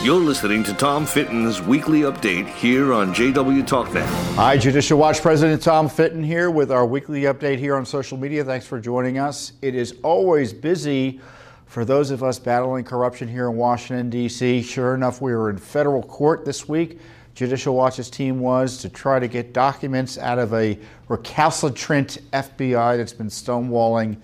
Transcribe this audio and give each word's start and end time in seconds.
You're 0.00 0.20
listening 0.20 0.62
to 0.62 0.72
Tom 0.74 1.04
Fitton's 1.04 1.60
weekly 1.60 2.02
update 2.02 2.46
here 2.46 2.92
on 2.92 3.12
JW 3.12 3.66
TalkNet. 3.66 4.06
Hi, 4.36 4.56
Judicial 4.56 4.96
Watch 4.96 5.20
President 5.20 5.60
Tom 5.60 5.88
Fitton 5.88 6.22
here 6.22 6.52
with 6.52 6.70
our 6.70 6.86
weekly 6.86 7.22
update 7.22 7.58
here 7.58 7.74
on 7.74 7.84
social 7.84 8.16
media. 8.16 8.44
Thanks 8.44 8.64
for 8.64 8.78
joining 8.78 9.18
us. 9.18 9.54
It 9.60 9.74
is 9.74 9.96
always 10.04 10.52
busy 10.52 11.20
for 11.66 11.84
those 11.84 12.12
of 12.12 12.22
us 12.22 12.38
battling 12.38 12.84
corruption 12.84 13.26
here 13.26 13.50
in 13.50 13.56
Washington, 13.56 14.08
D.C. 14.08 14.62
Sure 14.62 14.94
enough, 14.94 15.20
we 15.20 15.34
were 15.34 15.50
in 15.50 15.58
federal 15.58 16.04
court 16.04 16.44
this 16.44 16.68
week. 16.68 17.00
Judicial 17.34 17.74
Watch's 17.74 18.08
team 18.08 18.38
was 18.38 18.78
to 18.78 18.88
try 18.88 19.18
to 19.18 19.26
get 19.26 19.52
documents 19.52 20.16
out 20.16 20.38
of 20.38 20.54
a 20.54 20.78
recalcitrant 21.08 22.18
FBI 22.32 22.96
that's 22.98 23.12
been 23.12 23.26
stonewalling 23.26 24.16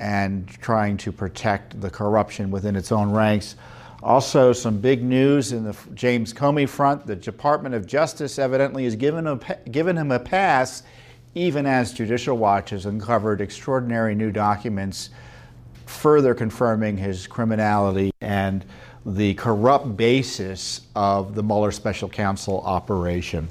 and 0.00 0.48
trying 0.48 0.96
to 0.96 1.12
protect 1.12 1.80
the 1.80 1.90
corruption 1.90 2.50
within 2.50 2.74
its 2.74 2.90
own 2.90 3.12
ranks. 3.12 3.54
Also, 4.02 4.52
some 4.54 4.78
big 4.78 5.02
news 5.02 5.52
in 5.52 5.62
the 5.62 5.76
James 5.94 6.32
Comey 6.32 6.66
front. 6.66 7.06
The 7.06 7.16
Department 7.16 7.74
of 7.74 7.86
Justice 7.86 8.38
evidently 8.38 8.84
has 8.84 8.96
given, 8.96 9.26
a, 9.26 9.38
given 9.70 9.98
him 9.98 10.10
a 10.10 10.18
pass, 10.18 10.82
even 11.34 11.66
as 11.66 11.92
Judicial 11.92 12.38
Watch 12.38 12.70
has 12.70 12.86
uncovered 12.86 13.42
extraordinary 13.42 14.14
new 14.14 14.30
documents 14.30 15.10
further 15.84 16.34
confirming 16.34 16.96
his 16.96 17.26
criminality 17.26 18.10
and 18.22 18.64
the 19.04 19.34
corrupt 19.34 19.96
basis 19.96 20.82
of 20.94 21.34
the 21.34 21.42
Mueller 21.42 21.72
special 21.72 22.08
counsel 22.08 22.60
operation. 22.62 23.48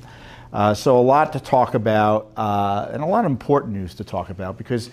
Uh, 0.52 0.74
so, 0.74 1.00
a 1.00 1.02
lot 1.02 1.32
to 1.34 1.40
talk 1.40 1.76
about, 1.76 2.32
uh, 2.38 2.90
and 2.92 3.04
a 3.04 3.06
lot 3.06 3.24
of 3.24 3.30
important 3.30 3.74
news 3.74 3.94
to 3.94 4.04
talk 4.04 4.32
about 4.32 4.58
because 4.58 4.90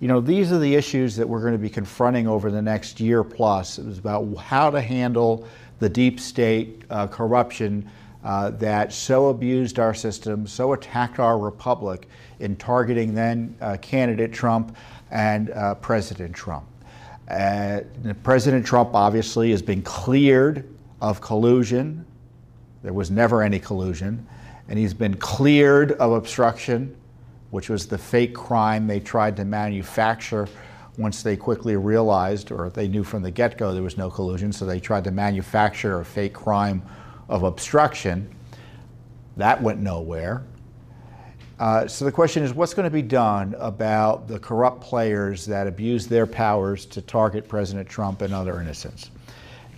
you 0.00 0.06
know, 0.06 0.20
these 0.20 0.52
are 0.52 0.58
the 0.58 0.74
issues 0.74 1.16
that 1.16 1.28
we're 1.28 1.40
going 1.40 1.52
to 1.52 1.58
be 1.58 1.70
confronting 1.70 2.28
over 2.28 2.50
the 2.50 2.62
next 2.62 3.00
year 3.00 3.24
plus. 3.24 3.78
It 3.78 3.86
was 3.86 3.98
about 3.98 4.32
how 4.36 4.70
to 4.70 4.80
handle 4.80 5.46
the 5.80 5.88
deep 5.88 6.20
state 6.20 6.82
uh, 6.90 7.06
corruption 7.08 7.90
uh, 8.24 8.50
that 8.50 8.92
so 8.92 9.28
abused 9.28 9.78
our 9.78 9.94
system, 9.94 10.46
so 10.46 10.72
attacked 10.72 11.18
our 11.18 11.38
republic 11.38 12.08
in 12.40 12.56
targeting 12.56 13.14
then 13.14 13.56
uh, 13.60 13.76
candidate 13.80 14.32
Trump 14.32 14.76
and 15.10 15.50
uh, 15.50 15.74
President 15.76 16.34
Trump. 16.34 16.66
Uh, 17.28 17.80
President 18.22 18.64
Trump 18.64 18.94
obviously 18.94 19.50
has 19.50 19.62
been 19.62 19.82
cleared 19.82 20.68
of 21.00 21.20
collusion. 21.20 22.04
There 22.82 22.92
was 22.92 23.10
never 23.10 23.42
any 23.42 23.58
collusion. 23.58 24.26
And 24.68 24.78
he's 24.78 24.94
been 24.94 25.16
cleared 25.16 25.92
of 25.92 26.12
obstruction 26.12 26.94
which 27.50 27.68
was 27.68 27.86
the 27.86 27.98
fake 27.98 28.34
crime 28.34 28.86
they 28.86 29.00
tried 29.00 29.36
to 29.36 29.44
manufacture 29.44 30.48
once 30.96 31.22
they 31.22 31.36
quickly 31.36 31.76
realized, 31.76 32.50
or 32.50 32.70
they 32.70 32.88
knew 32.88 33.04
from 33.04 33.22
the 33.22 33.30
get 33.30 33.56
go 33.56 33.72
there 33.72 33.82
was 33.82 33.96
no 33.96 34.10
collusion, 34.10 34.52
so 34.52 34.66
they 34.66 34.80
tried 34.80 35.04
to 35.04 35.10
manufacture 35.10 36.00
a 36.00 36.04
fake 36.04 36.34
crime 36.34 36.82
of 37.28 37.44
obstruction. 37.44 38.28
That 39.36 39.62
went 39.62 39.80
nowhere. 39.80 40.44
Uh, 41.60 41.86
so 41.88 42.04
the 42.04 42.12
question 42.12 42.42
is 42.42 42.52
what's 42.52 42.74
going 42.74 42.84
to 42.84 42.90
be 42.90 43.02
done 43.02 43.54
about 43.58 44.28
the 44.28 44.38
corrupt 44.38 44.80
players 44.80 45.44
that 45.46 45.66
abuse 45.66 46.06
their 46.06 46.26
powers 46.26 46.86
to 46.86 47.02
target 47.02 47.48
President 47.48 47.88
Trump 47.88 48.22
and 48.22 48.32
other 48.32 48.60
innocents? 48.60 49.10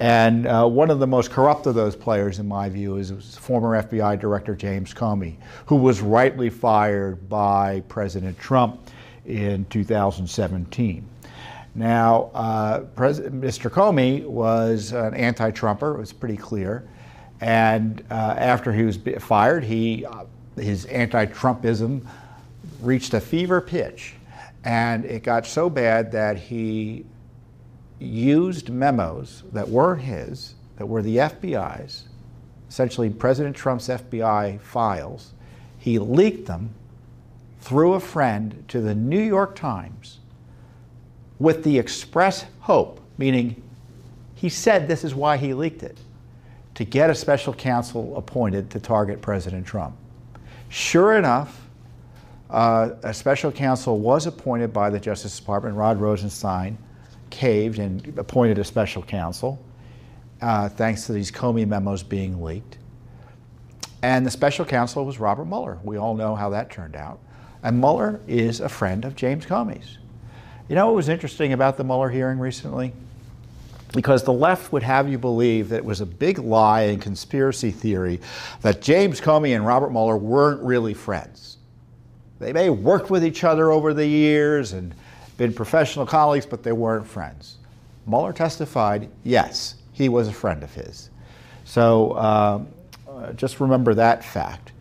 And 0.00 0.46
uh, 0.46 0.66
one 0.66 0.90
of 0.90 0.98
the 0.98 1.06
most 1.06 1.30
corrupt 1.30 1.66
of 1.66 1.74
those 1.74 1.94
players, 1.94 2.38
in 2.38 2.48
my 2.48 2.70
view, 2.70 2.96
is 2.96 3.36
former 3.36 3.82
FBI 3.82 4.18
Director 4.18 4.56
James 4.56 4.94
Comey, 4.94 5.36
who 5.66 5.76
was 5.76 6.00
rightly 6.00 6.48
fired 6.48 7.28
by 7.28 7.80
President 7.86 8.38
Trump 8.38 8.88
in 9.26 9.66
2017. 9.66 11.06
Now, 11.74 12.30
uh, 12.32 12.80
Mr. 12.96 13.70
Comey 13.70 14.24
was 14.24 14.92
an 14.92 15.14
anti 15.14 15.50
Trumper, 15.50 15.94
it 15.96 15.98
was 15.98 16.14
pretty 16.14 16.38
clear. 16.38 16.88
And 17.42 18.02
uh, 18.10 18.14
after 18.38 18.72
he 18.72 18.84
was 18.84 18.98
fired, 19.18 19.64
he, 19.64 20.06
uh, 20.06 20.24
his 20.56 20.86
anti 20.86 21.26
Trumpism 21.26 22.06
reached 22.80 23.12
a 23.12 23.20
fever 23.20 23.60
pitch. 23.60 24.14
And 24.64 25.04
it 25.04 25.22
got 25.22 25.46
so 25.46 25.68
bad 25.68 26.12
that 26.12 26.38
he 26.38 27.04
used 28.00 28.70
memos 28.70 29.44
that 29.52 29.68
weren't 29.68 30.02
his, 30.02 30.54
that 30.76 30.86
were 30.86 31.02
the 31.02 31.18
FBI's, 31.18 32.04
essentially 32.68 33.10
President 33.10 33.54
Trump's 33.54 33.88
FBI 33.88 34.60
files. 34.60 35.34
He 35.78 35.98
leaked 35.98 36.46
them 36.46 36.74
through 37.60 37.94
a 37.94 38.00
friend 38.00 38.64
to 38.68 38.80
the 38.80 38.94
New 38.94 39.20
York 39.20 39.54
Times 39.54 40.20
with 41.38 41.62
the 41.62 41.78
express 41.78 42.46
hope, 42.60 43.00
meaning 43.18 43.62
he 44.34 44.48
said 44.48 44.88
this 44.88 45.04
is 45.04 45.14
why 45.14 45.36
he 45.36 45.52
leaked 45.52 45.82
it, 45.82 45.98
to 46.74 46.84
get 46.84 47.10
a 47.10 47.14
special 47.14 47.52
counsel 47.52 48.16
appointed 48.16 48.70
to 48.70 48.80
target 48.80 49.20
President 49.20 49.66
Trump. 49.66 49.94
Sure 50.70 51.16
enough, 51.16 51.68
uh, 52.48 52.90
a 53.02 53.12
special 53.12 53.52
counsel 53.52 53.98
was 53.98 54.26
appointed 54.26 54.72
by 54.72 54.88
the 54.88 54.98
Justice 54.98 55.38
Department, 55.38 55.76
Rod 55.76 56.00
Rosenstein, 56.00 56.78
caved 57.30 57.78
and 57.78 58.18
appointed 58.18 58.58
a 58.58 58.64
special 58.64 59.02
counsel, 59.02 59.58
uh, 60.42 60.68
thanks 60.68 61.06
to 61.06 61.12
these 61.12 61.30
Comey 61.30 61.66
memos 61.66 62.02
being 62.02 62.42
leaked. 62.42 62.78
And 64.02 64.24
the 64.24 64.30
special 64.30 64.64
counsel 64.64 65.04
was 65.04 65.18
Robert 65.18 65.44
Mueller. 65.44 65.78
We 65.84 65.96
all 65.96 66.14
know 66.14 66.34
how 66.34 66.50
that 66.50 66.70
turned 66.70 66.96
out. 66.96 67.20
And 67.62 67.78
Mueller 67.78 68.20
is 68.26 68.60
a 68.60 68.68
friend 68.68 69.04
of 69.04 69.14
James 69.14 69.44
Comey's. 69.44 69.98
You 70.68 70.76
know 70.76 70.86
what 70.86 70.94
was 70.94 71.08
interesting 71.08 71.52
about 71.52 71.76
the 71.76 71.84
Mueller 71.84 72.08
hearing 72.08 72.38
recently? 72.38 72.92
Because 73.92 74.22
the 74.22 74.32
left 74.32 74.72
would 74.72 74.84
have 74.84 75.08
you 75.08 75.18
believe 75.18 75.68
that 75.70 75.78
it 75.78 75.84
was 75.84 76.00
a 76.00 76.06
big 76.06 76.38
lie 76.38 76.82
and 76.82 77.02
conspiracy 77.02 77.72
theory 77.72 78.20
that 78.62 78.80
James 78.80 79.20
Comey 79.20 79.54
and 79.54 79.66
Robert 79.66 79.90
Mueller 79.90 80.16
weren't 80.16 80.62
really 80.62 80.94
friends. 80.94 81.58
They 82.38 82.52
may 82.52 82.66
have 82.66 82.78
worked 82.78 83.10
with 83.10 83.24
each 83.24 83.44
other 83.44 83.70
over 83.70 83.92
the 83.92 84.06
years 84.06 84.72
and 84.72 84.94
been 85.40 85.54
professional 85.54 86.04
colleagues, 86.04 86.44
but 86.44 86.62
they 86.62 86.72
weren't 86.72 87.06
friends. 87.06 87.56
Mueller 88.06 88.30
testified, 88.30 89.08
yes, 89.24 89.76
he 89.90 90.10
was 90.10 90.28
a 90.28 90.32
friend 90.32 90.62
of 90.62 90.74
his. 90.74 91.08
So 91.64 92.10
uh, 92.10 92.62
uh, 93.08 93.32
just 93.32 93.58
remember 93.58 93.94
that 93.94 94.22
fact. 94.22 94.72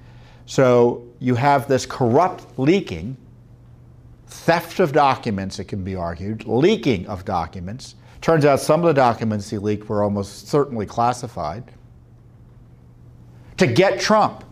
So 0.48 1.08
you 1.20 1.36
have 1.36 1.70
this 1.70 1.86
corrupt 1.86 2.60
leaking, 2.60 3.16
theft 4.28 4.82
of 4.82 4.92
documents, 4.92 5.60
it 5.60 5.70
can 5.70 5.82
be 5.82 5.96
argued, 5.96 6.44
leaking 6.44 7.08
of 7.08 7.24
documents. 7.24 7.96
Turns 8.20 8.44
out 8.44 8.60
some 8.60 8.82
of 8.82 8.88
the 8.88 8.94
documents 8.94 9.50
he 9.50 9.58
leaked 9.58 9.88
were 9.88 10.04
almost 10.04 10.50
certainly 10.50 10.86
classified. 10.86 11.72
To 13.56 13.66
get 13.66 13.98
Trump 13.98 14.44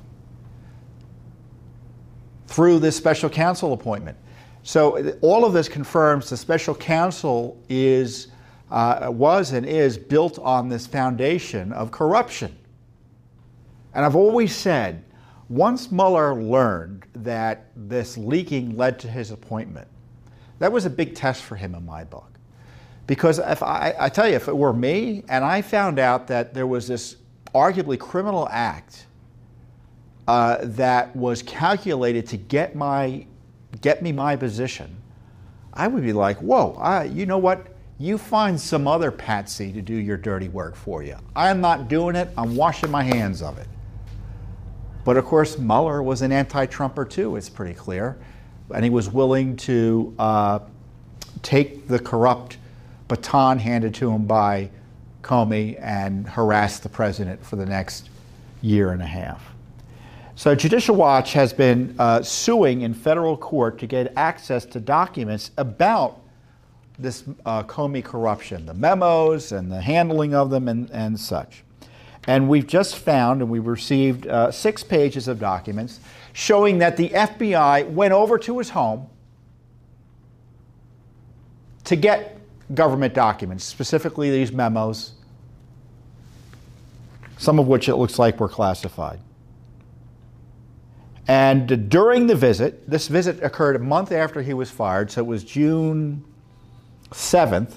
through 2.46 2.80
this 2.80 2.96
special 2.96 3.30
counsel 3.30 3.74
appointment. 3.74 4.18
So 4.68 5.14
all 5.22 5.46
of 5.46 5.54
this 5.54 5.70
confirms 5.70 6.30
the 6.30 6.36
special 6.36 6.76
counsel 6.76 7.58
is, 7.70 8.28
uh, 8.70 9.08
was 9.10 9.54
and 9.54 9.66
is 9.66 9.98
built 9.98 10.38
on 10.40 10.68
this 10.68 10.86
foundation 10.86 11.72
of 11.72 11.90
corruption. 11.90 12.54
And 13.94 14.04
I've 14.04 14.18
always 14.18 14.54
said, 14.54 15.06
once 15.48 15.90
Mueller 15.90 16.36
learned 16.36 17.06
that 17.14 17.68
this 17.78 18.18
leaking 18.18 18.76
led 18.76 19.00
to 19.00 19.08
his 19.08 19.32
appointment, 19.32 19.88
that 20.60 20.70
was 20.70 20.86
a 20.86 20.90
big 20.90 21.16
test 21.16 21.44
for 21.44 21.56
him 21.56 21.74
in 21.74 21.86
my 21.86 22.04
book. 22.04 22.38
Because 23.08 23.40
if 23.40 23.64
I, 23.64 23.96
I 23.98 24.10
tell 24.10 24.28
you, 24.28 24.36
if 24.36 24.50
it 24.50 24.58
were 24.58 24.74
me 24.74 25.24
and 25.30 25.46
I 25.46 25.62
found 25.62 25.98
out 25.98 26.28
that 26.28 26.54
there 26.54 26.68
was 26.68 26.90
this 26.90 27.16
arguably 27.56 27.98
criminal 27.98 28.50
act 28.52 29.06
uh, 30.28 30.58
that 30.62 31.16
was 31.16 31.42
calculated 31.42 32.28
to 32.28 32.36
get 32.36 32.76
my 32.76 33.26
get 33.82 34.02
me 34.02 34.12
my 34.12 34.36
position, 34.36 34.96
I 35.74 35.88
would 35.88 36.04
be 36.04 36.14
like, 36.14 36.38
whoa, 36.40 36.74
I, 36.80 37.06
you 37.06 37.26
know 37.26 37.38
what? 37.38 37.68
You 38.00 38.18
find 38.18 38.60
some 38.60 38.88
other 38.88 39.12
patsy 39.12 39.72
to 39.74 39.82
do 39.82 39.94
your 39.94 40.18
dirty 40.18 40.50
work 40.50 40.76
for 40.76 41.04
you. 41.04 41.16
I'm 41.36 41.62
not 41.62 41.88
doing 41.88 42.16
it, 42.16 42.30
I'm 42.38 42.56
washing 42.56 42.92
my 42.92 43.04
hands 43.04 43.42
of 43.42 43.58
it. 43.58 43.68
But 45.04 45.18
of 45.18 45.26
course, 45.26 45.58
Mueller 45.58 46.04
was 46.04 46.22
an 46.22 46.32
anti 46.32 46.66
Trumper 46.66 47.06
too, 47.06 47.36
it's 47.36 47.50
pretty 47.50 47.74
clear. 47.74 48.18
And 48.74 48.84
he 48.84 48.90
was 48.90 49.10
willing 49.10 49.56
to 49.58 50.14
uh, 50.20 50.60
take 51.42 51.88
the 51.88 51.98
corrupt 51.98 52.58
baton 53.08 53.60
handed 53.60 53.94
to 53.96 54.12
him 54.12 54.26
by 54.26 54.70
Comey 55.22 55.80
and 55.82 56.28
harass 56.28 56.80
the 56.80 56.90
president 56.90 57.46
for 57.46 57.56
the 57.56 57.66
next 57.66 58.10
year 58.62 58.92
and 58.92 59.02
a 59.02 59.06
half. 59.06 59.54
So, 60.38 60.54
Judicial 60.54 60.96
Watch 60.96 61.34
has 61.34 61.52
been 61.52 61.96
uh, 61.98 62.22
suing 62.22 62.82
in 62.82 62.94
federal 62.94 63.36
court 63.36 63.80
to 63.80 63.88
get 63.88 64.14
access 64.16 64.66
to 64.66 64.80
documents 64.80 65.50
about 65.58 66.22
this 67.00 67.24
uh, 67.44 67.64
Comey 67.64 68.04
corruption, 68.04 68.68
the 68.68 68.76
memos 68.76 69.52
and 69.52 69.72
the 69.72 69.82
handling 69.82 70.36
of 70.36 70.52
them 70.52 70.68
and, 70.68 70.92
and 70.92 71.20
such. 71.20 71.64
And 72.28 72.48
we've 72.48 72.68
just 72.68 72.98
found, 72.98 73.42
and 73.42 73.50
we've 73.50 73.66
received 73.66 74.28
uh, 74.28 74.52
six 74.52 74.84
pages 74.84 75.28
of 75.28 75.40
documents 75.40 76.00
showing 76.34 76.78
that 76.78 76.98
the 76.98 77.10
FBI 77.10 77.90
went 77.90 78.14
over 78.14 78.38
to 78.38 78.60
his 78.60 78.70
home 78.70 79.10
to 81.86 81.96
get 81.96 82.38
government 82.76 83.16
documents, 83.16 83.64
specifically 83.64 84.30
these 84.30 84.52
memos 84.52 85.14
some 87.40 87.58
of 87.58 87.68
which 87.68 87.90
it 87.90 87.96
looks 87.96 88.20
like 88.20 88.40
were 88.40 88.50
classified. 88.50 89.20
And 91.28 91.90
during 91.90 92.28
the 92.28 92.36
visit, 92.36 92.90
this 92.90 93.10
visit 93.10 93.44
occurred 93.44 93.76
a 93.76 93.80
month 93.80 94.12
after 94.12 94.42
he 94.42 94.54
was 94.54 94.72
fired, 94.72 95.12
so 95.12 95.22
it 95.22 95.28
was 95.28 95.44
June 95.44 96.24
7th. 97.12 97.74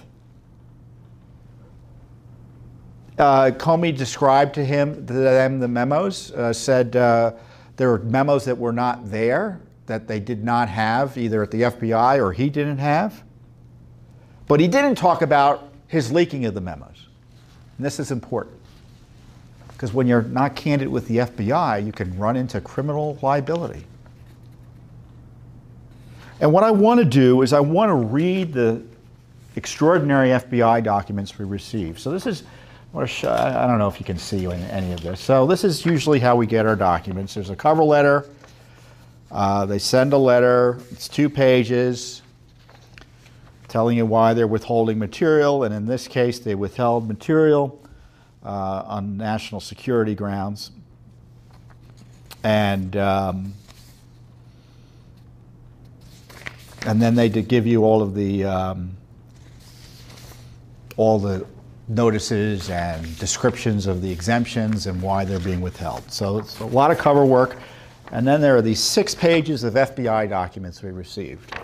Uh, 3.19 3.51
Comey 3.51 3.95
described 3.95 4.55
to 4.55 4.65
him 4.65 5.05
them 5.05 5.59
the 5.59 5.69
memos, 5.69 6.31
uh, 6.33 6.53
said 6.53 6.95
uh, 6.95 7.33
there 7.77 7.89
were 7.89 7.99
memos 7.99 8.45
that 8.45 8.57
were 8.57 8.73
not 8.73 9.11
there, 9.11 9.61
that 9.87 10.07
they 10.07 10.21
did 10.21 10.45
not 10.45 10.69
have 10.69 11.19
either 11.19 11.43
at 11.43 11.51
the 11.51 11.63
FBI 11.63 12.19
or 12.19 12.33
he 12.33 12.49
didn't 12.49 12.79
have. 12.79 13.25
But 14.47 14.61
he 14.61 14.69
didn't 14.69 14.95
talk 14.95 15.23
about 15.23 15.73
his 15.89 16.13
leaking 16.13 16.45
of 16.45 16.55
the 16.55 16.61
memos. 16.61 17.09
And 17.77 17.85
this 17.85 17.99
is 17.99 18.13
important. 18.13 18.60
Because 19.81 19.95
when 19.95 20.07
you're 20.07 20.21
not 20.21 20.57
candid 20.57 20.89
with 20.89 21.09
the 21.09 21.17
FBI, 21.17 21.87
you 21.87 21.91
can 21.91 22.15
run 22.19 22.37
into 22.37 22.61
criminal 22.61 23.17
liability. 23.23 23.87
And 26.39 26.53
what 26.53 26.65
I 26.65 26.71
want 26.71 26.99
to 26.99 27.05
do 27.07 27.41
is 27.41 27.55
I 27.55 27.61
want 27.61 27.89
to 27.89 27.95
read 27.95 28.53
the 28.53 28.83
extraordinary 29.57 30.29
FBI 30.29 30.85
documents 30.85 31.39
we 31.39 31.47
receive. 31.47 31.99
So 31.99 32.11
this 32.11 32.27
is, 32.27 32.43
I 32.95 33.67
don't 33.67 33.79
know 33.79 33.89
if 33.89 33.99
you 33.99 34.05
can 34.05 34.19
see 34.19 34.45
any 34.53 34.93
of 34.93 35.01
this. 35.01 35.19
So 35.19 35.47
this 35.47 35.65
is 35.65 35.87
usually 35.87 36.19
how 36.19 36.37
we 36.37 36.47
get 36.47 36.67
our 36.67 36.77
documents. 36.77 37.33
There's 37.33 37.49
a 37.49 37.57
cover 37.57 37.83
letter. 37.83 38.29
Uh, 39.31 39.65
they 39.65 39.79
send 39.79 40.13
a 40.13 40.19
letter. 40.19 40.79
It's 40.91 41.09
two 41.09 41.31
pages 41.31 42.21
telling 43.69 43.97
you 43.97 44.05
why 44.05 44.35
they're 44.35 44.47
withholding 44.47 44.99
material. 44.99 45.65
And 45.65 45.75
in 45.75 45.87
this 45.87 46.07
case, 46.07 46.39
they 46.39 46.55
withheld 46.55 47.09
material 47.09 47.81
uh, 48.45 48.83
on 48.87 49.17
national 49.17 49.61
security 49.61 50.15
grounds. 50.15 50.71
And 52.43 52.97
um, 52.97 53.55
and 56.87 57.01
then 57.01 57.15
they 57.15 57.29
did 57.29 57.49
give 57.49 57.67
you 57.67 57.85
all 57.85 58.03
of 58.03 58.15
the 58.15 58.45
um, 58.45 58.97
all 60.97 61.19
the 61.19 61.47
notices 61.89 62.71
and 62.71 63.19
descriptions 63.19 63.87
of 63.87 64.01
the 64.01 64.11
exemptions 64.11 64.87
and 64.87 65.03
why 65.03 65.25
they're 65.25 65.41
being 65.41 65.61
withheld. 65.61 66.11
So 66.11 66.39
it's 66.39 66.61
a 66.61 66.67
lot 66.67 66.91
of 66.91 66.99
cover 66.99 67.25
work. 67.25 67.57
And 68.13 68.27
then 68.27 68.41
there 68.41 68.57
are 68.57 68.63
these 68.63 68.81
six 68.81 69.15
pages 69.15 69.65
of 69.65 69.75
FBI 69.75 70.29
documents 70.29 70.83
we 70.83 70.91
received. 70.91 71.57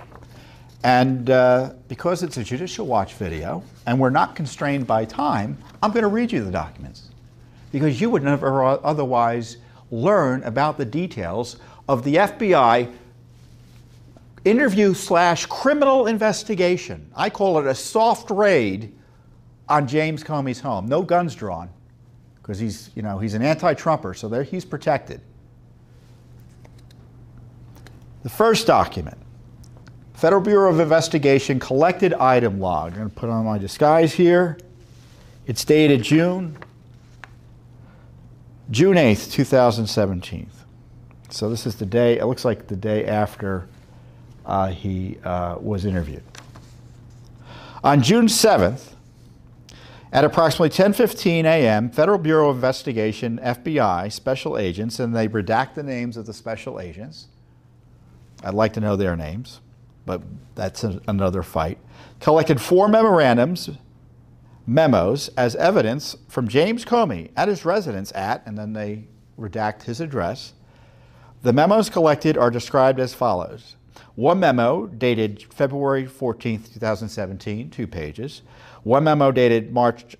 And 0.84 1.30
uh, 1.30 1.72
because 1.88 2.22
it's 2.22 2.36
a 2.36 2.44
Judicial 2.44 2.86
Watch 2.86 3.14
video 3.14 3.62
and 3.86 3.98
we're 3.98 4.10
not 4.10 4.36
constrained 4.36 4.86
by 4.86 5.04
time, 5.04 5.58
I'm 5.82 5.90
going 5.90 6.02
to 6.02 6.08
read 6.08 6.32
you 6.32 6.44
the 6.44 6.50
documents 6.50 7.08
because 7.72 8.00
you 8.00 8.10
would 8.10 8.22
never 8.22 8.62
otherwise 8.62 9.58
learn 9.90 10.42
about 10.44 10.78
the 10.78 10.84
details 10.84 11.56
of 11.88 12.04
the 12.04 12.16
FBI 12.16 12.92
interview 14.44 14.94
slash 14.94 15.46
criminal 15.46 16.06
investigation. 16.06 17.10
I 17.16 17.30
call 17.30 17.58
it 17.58 17.66
a 17.66 17.74
soft 17.74 18.30
raid 18.30 18.96
on 19.68 19.88
James 19.88 20.22
Comey's 20.22 20.60
home. 20.60 20.86
No 20.86 21.02
guns 21.02 21.34
drawn 21.34 21.68
because 22.36 22.58
he's, 22.58 22.90
you 22.94 23.02
know, 23.02 23.18
he's 23.18 23.34
an 23.34 23.42
anti-Trumper, 23.42 24.14
so 24.14 24.28
there 24.28 24.44
he's 24.44 24.64
protected. 24.64 25.20
The 28.22 28.28
first 28.28 28.66
document 28.66 29.18
Federal 30.16 30.40
Bureau 30.40 30.70
of 30.70 30.80
Investigation 30.80 31.60
collected 31.60 32.14
item 32.14 32.58
log. 32.58 32.92
I'm 32.92 32.98
going 33.00 33.10
to 33.10 33.14
put 33.14 33.28
on 33.28 33.44
my 33.44 33.58
disguise 33.58 34.14
here. 34.14 34.58
It's 35.46 35.62
dated 35.62 36.02
June, 36.02 36.56
June 38.70 38.96
8th, 38.96 39.30
2017. 39.30 40.48
So 41.28 41.50
this 41.50 41.66
is 41.66 41.76
the 41.76 41.84
day, 41.84 42.18
it 42.18 42.24
looks 42.24 42.46
like 42.46 42.66
the 42.66 42.76
day 42.76 43.04
after 43.04 43.68
uh, 44.46 44.68
he 44.68 45.18
uh, 45.22 45.58
was 45.60 45.84
interviewed. 45.84 46.22
On 47.84 48.02
June 48.02 48.26
7th, 48.26 48.94
at 50.12 50.24
approximately 50.24 50.70
10:15 50.70 51.44
a.m., 51.44 51.90
Federal 51.90 52.16
Bureau 52.16 52.48
of 52.48 52.56
Investigation, 52.56 53.38
FBI, 53.42 54.10
special 54.10 54.56
agents, 54.56 54.98
and 54.98 55.14
they 55.14 55.28
redact 55.28 55.74
the 55.74 55.82
names 55.82 56.16
of 56.16 56.24
the 56.24 56.32
special 56.32 56.80
agents. 56.80 57.26
I'd 58.42 58.54
like 58.54 58.72
to 58.74 58.80
know 58.80 58.96
their 58.96 59.14
names 59.14 59.60
but 60.06 60.22
that's 60.54 60.84
a, 60.84 61.00
another 61.06 61.42
fight. 61.42 61.78
Collected 62.20 62.60
four 62.60 62.88
memorandums, 62.88 63.68
memos, 64.66 65.28
as 65.36 65.54
evidence 65.56 66.16
from 66.28 66.48
James 66.48 66.84
Comey 66.84 67.30
at 67.36 67.48
his 67.48 67.64
residence 67.64 68.12
at, 68.14 68.46
and 68.46 68.56
then 68.56 68.72
they 68.72 69.04
redact 69.38 69.82
his 69.82 70.00
address. 70.00 70.54
The 71.42 71.52
memos 71.52 71.90
collected 71.90 72.38
are 72.38 72.50
described 72.50 72.98
as 72.98 73.12
follows. 73.12 73.76
One 74.14 74.40
memo 74.40 74.86
dated 74.86 75.44
February 75.52 76.06
14, 76.06 76.62
2017, 76.62 77.70
two 77.70 77.86
pages. 77.86 78.42
One 78.82 79.04
memo 79.04 79.30
dated 79.30 79.72
March 79.72 80.16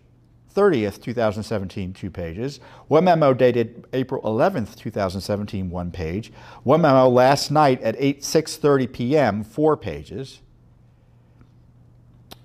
30th, 0.57 1.03
2017, 1.03 1.93
two 1.93 2.11
pages. 2.11 2.61
One 2.89 3.05
memo 3.05 3.35
dated 3.35 3.87
April 3.93 4.23
11th, 4.23 4.77
2017, 4.77 5.69
one 5.69 5.91
page. 5.91 6.33
One 6.63 6.81
memo 6.81 7.09
last 7.09 7.51
night 7.51 7.83
at 7.83 7.95
8, 7.99 8.23
6.30 8.23 8.93
p.m., 8.93 9.45
four 9.45 9.77
pages. 9.77 10.41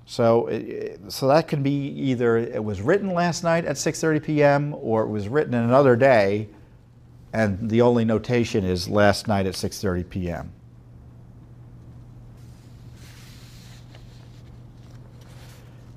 So, 0.06 0.50
so 1.08 1.28
that 1.30 1.48
can 1.48 1.64
be 1.64 1.72
either 1.72 2.36
it 2.38 2.62
was 2.62 2.82
written 2.82 3.14
last 3.14 3.46
night 3.46 3.64
at 3.64 3.78
6.30 3.78 4.22
p.m. 4.22 4.76
or 4.76 5.04
it 5.04 5.08
was 5.08 5.30
written 5.30 5.54
another 5.54 5.96
day 5.96 6.50
and 7.34 7.70
the 7.70 7.82
only 7.82 8.04
notation 8.04 8.66
is 8.66 8.90
last 8.90 9.28
night 9.28 9.46
at 9.46 9.54
6.30 9.54 10.10
p.m. 10.10 10.52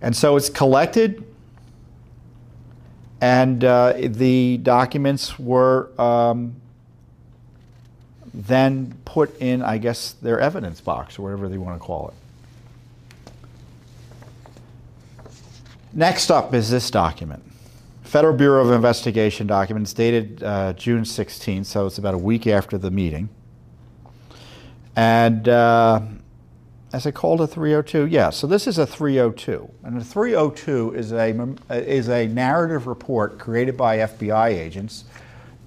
And 0.00 0.14
so 0.14 0.37
it's 0.37 0.49
collected 0.49 1.25
and 3.25 3.65
uh, 3.65 3.94
the 3.97 4.59
documents 4.59 5.38
were 5.38 5.88
um, 5.99 6.56
then 8.35 8.94
put 9.06 9.35
in, 9.41 9.62
I 9.62 9.79
guess, 9.79 10.12
their 10.12 10.38
evidence 10.38 10.82
box 10.82 11.19
or 11.19 11.23
whatever 11.23 11.49
they 11.49 11.56
want 11.56 11.81
to 11.81 11.82
call 11.82 12.12
it. 15.25 15.32
Next 15.94 16.31
up 16.31 16.53
is 16.53 16.69
this 16.69 16.91
document. 16.91 17.43
Federal 18.03 18.37
Bureau 18.37 18.62
of 18.62 18.71
Investigation 18.73 19.47
documents 19.47 19.94
dated 19.94 20.43
uh, 20.43 20.75
June 20.75 21.04
16th, 21.04 21.64
so 21.64 21.87
it's 21.87 21.97
about 21.97 22.12
a 22.12 22.19
week 22.19 22.47
after 22.47 22.76
the 22.76 22.90
meeting. 22.90 23.31
And 24.97 25.49
uh, 25.49 26.02
as 26.95 27.09
I 27.09 27.11
called 27.11 27.41
a 27.41 27.47
302? 27.49 28.07
Yeah, 28.07 28.31
so 28.31 28.47
this 28.47 28.69
is 28.69 28.79
a 28.79 28.87
302. 28.87 29.69
And 29.83 29.99
a 29.99 30.05
302 30.05 30.95
is 30.95 31.11
a, 31.11 31.57
is 31.71 32.09
a 32.09 32.29
narrative 32.29 32.87
report 32.87 33.37
created 33.37 33.77
by 33.77 33.99
FBI 33.99 34.51
agents 34.51 35.03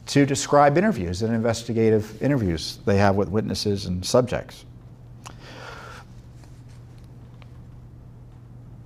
to 0.05 0.25
describe 0.25 0.77
interviews 0.77 1.21
and 1.23 1.35
investigative 1.35 2.21
interviews 2.23 2.79
they 2.85 2.95
have 2.95 3.17
with 3.17 3.27
witnesses 3.27 3.87
and 3.87 4.05
subjects. 4.05 4.63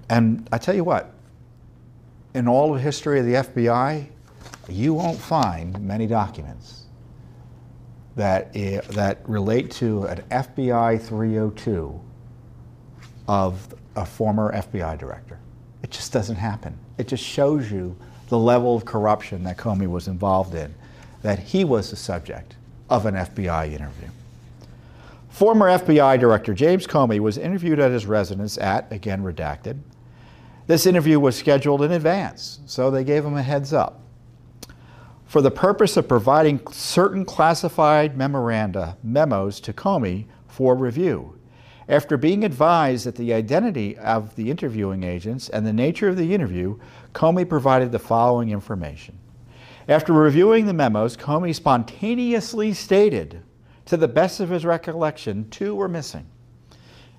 And 0.10 0.50
I 0.52 0.58
tell 0.58 0.76
you 0.76 0.84
what, 0.84 1.14
in 2.34 2.48
all 2.48 2.74
the 2.74 2.80
history 2.80 3.20
of 3.20 3.28
the 3.28 3.34
FBI, 3.34 4.08
you 4.68 4.96
won't 4.96 5.20
find 5.20 5.80
many 5.80 6.08
documents 6.08 6.86
that, 8.16 8.50
eh, 8.56 8.82
that 8.90 9.30
relate 9.30 9.70
to 9.74 10.06
an 10.06 10.24
FBI 10.32 11.00
302 11.00 12.02
of 13.28 13.74
a 13.96 14.06
former 14.06 14.54
FBI 14.54 14.98
director. 14.98 15.40
It 15.84 15.92
just 15.92 16.14
doesn't 16.14 16.36
happen. 16.36 16.78
It 16.98 17.08
just 17.08 17.24
shows 17.24 17.72
you 17.72 17.96
the 18.30 18.38
level 18.38 18.76
of 18.76 18.86
corruption 18.86 19.44
that 19.44 19.58
Comey 19.58 19.88
was 19.88 20.08
involved 20.08 20.56
in, 20.56 20.74
that 21.22 21.40
he 21.40 21.66
was 21.66 21.90
the 21.90 21.96
subject 21.96 22.56
of 22.90 23.06
an 23.06 23.16
FBI 23.16 23.74
interview. 23.74 24.10
Former 25.30 25.68
FBI 25.68 26.20
Director 26.20 26.54
James 26.54 26.86
Comey 26.86 27.20
was 27.20 27.38
interviewed 27.38 27.80
at 27.80 27.92
his 27.92 28.06
residence 28.06 28.58
at, 28.58 28.92
again 28.92 29.24
redacted. 29.24 29.80
This 30.68 30.86
interview 30.86 31.20
was 31.20 31.36
scheduled 31.36 31.82
in 31.82 31.92
advance, 31.92 32.60
so 32.66 32.92
they 32.92 33.04
gave 33.04 33.26
him 33.26 33.36
a 33.36 33.42
heads 33.42 33.74
up. 33.74 34.02
For 35.26 35.42
the 35.42 35.50
purpose 35.50 35.96
of 35.96 36.10
providing 36.10 36.60
certain 36.72 37.24
classified 37.24 38.18
memoranda, 38.18 38.98
memos 39.02 39.62
to 39.62 39.74
Comey 39.74 40.26
for 40.48 40.76
review. 40.76 41.40
After 41.90 42.16
being 42.16 42.44
advised 42.44 43.06
that 43.06 43.16
the 43.16 43.34
identity 43.34 43.98
of 43.98 44.36
the 44.36 44.52
interviewing 44.52 45.04
agents 45.04 45.50
and 45.50 45.66
the 45.66 45.74
nature 45.74 46.08
of 46.08 46.18
the 46.18 46.34
interview, 46.34 46.78
Comey 47.14 47.48
provided 47.48 47.92
the 47.92 48.00
following 48.00 48.50
information. 48.50 49.18
After 49.88 50.14
reviewing 50.14 50.68
the 50.68 50.74
memos, 50.74 51.18
Comey 51.18 51.54
spontaneously 51.56 52.74
stated, 52.74 53.42
to 53.86 53.98
the 53.98 54.08
best 54.08 54.40
of 54.40 54.50
his 54.50 54.64
recollection, 54.64 55.50
two 55.50 55.76
were 55.76 55.88
missing. 55.88 56.26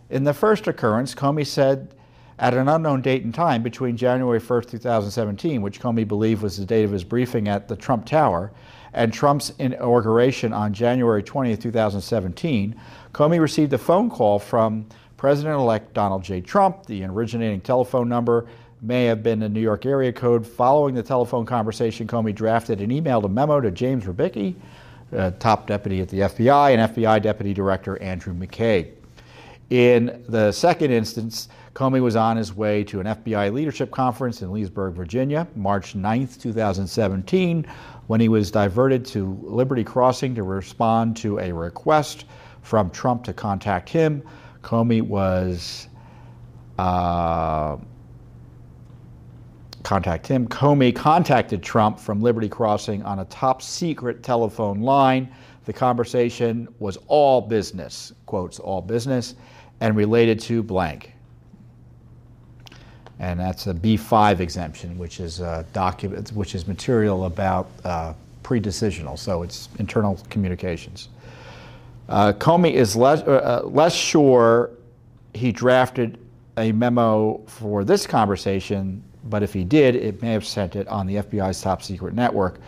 In 0.09 0.25
the 0.25 0.33
first 0.33 0.69
occurrence, 0.69 1.15
Comey 1.15 1.47
said 1.47 1.95
at 2.39 2.55
an 2.55 2.69
unknown 2.69 3.03
date 3.03 3.25
and 3.25 3.35
time 3.35 3.63
between 3.63 3.97
January 3.97 4.41
1st, 4.41 4.71
2017, 4.71 5.61
which 5.61 5.81
Comey 5.81 6.07
believed 6.07 6.43
was 6.43 6.57
the 6.57 6.65
date 6.65 6.85
of 6.85 6.91
his 6.91 7.05
briefing 7.05 7.49
at 7.49 7.69
the 7.69 7.77
Trump 7.77 8.07
Tower, 8.07 8.53
and 8.95 9.13
Trump's 9.13 9.53
inauguration 9.59 10.53
on 10.53 10.73
January 10.73 11.23
20th, 11.23 11.61
2017, 11.61 12.75
Comey 13.13 13.41
received 13.41 13.73
a 13.73 13.79
phone 13.79 14.11
call 14.11 14.39
from 14.39 14.87
President 15.17 15.55
elect 15.55 15.95
Donald 15.95 16.25
J. 16.25 16.41
Trump. 16.41 16.87
The 16.87 17.05
originating 17.05 17.61
telephone 17.61 18.09
number 18.09 18.49
may 18.81 19.05
have 19.05 19.23
been 19.23 19.43
a 19.43 19.49
New 19.49 19.61
York 19.61 19.87
area 19.87 20.13
code. 20.13 20.47
Following 20.47 20.95
the 20.95 21.03
telephone 21.03 21.47
conversation, 21.47 22.07
Comey 22.07 22.35
drafted 22.35 22.81
and 22.81 22.91
emailed 22.91 23.25
a 23.25 23.29
memo 23.29 23.61
to 23.61 23.71
James 23.71 24.05
Rybicki, 24.05 24.57
uh, 25.17 25.31
top 25.39 25.69
deputy 25.69 26.01
at 26.01 26.09
the 26.09 26.21
FBI, 26.21 26.75
and 26.75 26.93
FBI 26.93 27.23
Deputy 27.23 27.55
Director 27.55 28.01
Andrew 28.03 28.35
McCabe. 28.35 28.91
In 29.71 30.23
the 30.29 30.53
second 30.53 30.91
instance, 30.91 31.49
Comey 31.75 32.03
was 32.03 32.17
on 32.17 32.37
his 32.37 32.55
way 32.55 32.85
to 32.85 33.01
an 33.01 33.07
FBI 33.07 33.53
leadership 33.53 33.91
conference 33.91 34.43
in 34.43 34.53
Leesburg, 34.53 34.95
Virginia, 34.95 35.47
March 35.55 35.95
9, 35.95 36.27
2017, 36.27 37.67
when 38.13 38.21
he 38.21 38.29
was 38.29 38.51
diverted 38.51 39.07
to 39.07 39.39
Liberty 39.43 39.83
Crossing 39.83 40.35
to 40.35 40.43
respond 40.43 41.17
to 41.17 41.39
a 41.39 41.51
request 41.51 42.27
from 42.61 42.91
Trump 42.91 43.25
to 43.25 43.33
contact 43.33 43.89
him. 43.89 44.23
Comey 44.61 45.01
was 45.01 45.89
uh, 46.79 47.79
contact 49.83 50.27
him. 50.27 50.47
Comey 50.47 50.95
contacted 50.95 51.63
Trump 51.63 51.99
from 51.99 52.21
Liberty 52.21 52.51
Crossing 52.51 53.03
on 53.05 53.21
a 53.21 53.25
top 53.25 53.63
secret 53.63 54.23
telephone 54.23 54.83
line. 54.83 55.35
The 55.65 55.73
conversation 55.73 56.69
was 56.81 56.99
all 57.07 57.41
business, 57.41 58.13
quotes, 58.27 58.59
all 58.59 58.83
business, 58.83 59.37
and 59.81 59.97
related 59.97 60.39
to 60.41 60.63
blank 60.63 61.15
and 63.19 63.39
that's 63.39 63.67
a 63.67 63.75
B5 63.75 64.41
exemption, 64.41 64.99
which 64.99 65.21
is 65.21 65.39
document, 65.73 66.31
which 66.31 66.55
is 66.55 66.67
material 66.67 67.27
about 67.27 67.69
uh, 67.85 68.15
pre-decisional, 68.43 69.19
so 69.19 69.43
it's 69.43 69.69
internal 69.79 70.19
communications. 70.29 71.09
Uh, 72.09 72.33
Comey 72.33 72.73
is 72.73 72.97
less, 72.97 73.23
uh, 73.23 73.63
uh, 73.65 73.69
less 73.69 73.95
sure 73.95 74.71
he 75.35 75.53
drafted 75.53 76.19
a 76.59 76.73
memo 76.73 77.41
for 77.47 77.85
this 77.85 78.07
conversation, 78.07 79.03
but 79.25 79.43
if 79.43 79.53
he 79.53 79.65
did, 79.65 79.97
it 79.97 80.21
may 80.21 80.33
have 80.33 80.45
sent 80.45 80.77
it 80.77 80.87
on 80.89 81.07
the 81.07 81.17
FBI's 81.17 81.61
top 81.63 81.83
secret 81.83 82.15
network. 82.15 82.59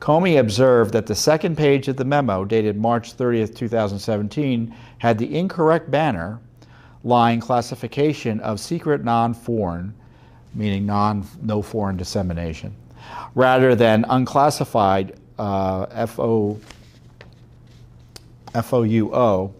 Comey 0.00 0.40
observed 0.40 0.92
that 0.92 1.06
the 1.06 1.14
second 1.14 1.56
page 1.56 1.88
of 1.88 1.96
the 1.96 2.04
memo, 2.04 2.44
dated 2.44 2.76
March 2.76 3.16
30th, 3.16 3.54
2017, 3.54 4.74
had 4.98 5.18
the 5.18 5.36
incorrect 5.36 5.90
banner 5.90 6.40
line 7.04 7.40
classification 7.40 8.40
of 8.40 8.60
secret 8.60 9.04
non-foreign, 9.04 9.94
meaning 10.54 10.86
non 10.86 11.26
no 11.42 11.62
foreign 11.62 11.96
dissemination, 11.96 12.74
rather 13.34 13.74
than 13.74 14.04
unclassified 14.08 15.18
uh, 15.38 16.06
FO, 16.06 16.58
FOUO 18.54 19.52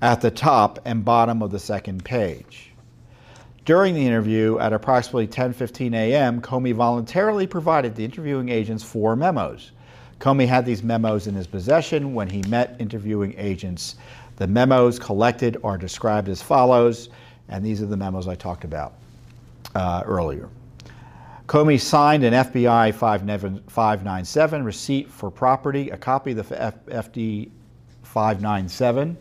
at 0.00 0.20
the 0.20 0.30
top 0.30 0.80
and 0.84 1.04
bottom 1.04 1.42
of 1.42 1.50
the 1.50 1.58
second 1.58 2.04
page. 2.04 2.72
During 3.64 3.94
the 3.94 4.04
interview 4.04 4.58
at 4.58 4.72
approximately 4.72 5.28
10:15 5.28 5.94
a.m., 5.94 6.40
Comey 6.40 6.74
voluntarily 6.74 7.46
provided 7.46 7.94
the 7.94 8.04
interviewing 8.04 8.48
agents 8.48 8.82
four 8.82 9.14
memos. 9.14 9.70
Comey 10.18 10.46
had 10.46 10.66
these 10.66 10.82
memos 10.82 11.28
in 11.28 11.34
his 11.34 11.46
possession 11.46 12.14
when 12.14 12.28
he 12.28 12.42
met 12.48 12.76
interviewing 12.80 13.34
agents. 13.36 13.94
The 14.36 14.46
memos 14.46 14.98
collected 14.98 15.58
are 15.62 15.76
described 15.76 16.28
as 16.28 16.42
follows, 16.42 17.10
and 17.48 17.64
these 17.64 17.82
are 17.82 17.86
the 17.86 17.96
memos 17.96 18.28
I 18.28 18.34
talked 18.34 18.64
about 18.64 18.94
uh, 19.74 20.02
earlier. 20.06 20.48
Comey 21.46 21.78
signed 21.78 22.24
an 22.24 22.32
FBI 22.32 22.94
597 22.94 24.64
receipt 24.64 25.10
for 25.10 25.30
property, 25.30 25.90
a 25.90 25.96
copy 25.96 26.30
of 26.30 26.48
the 26.48 26.56
FD 26.88 27.50
597. 28.02 29.16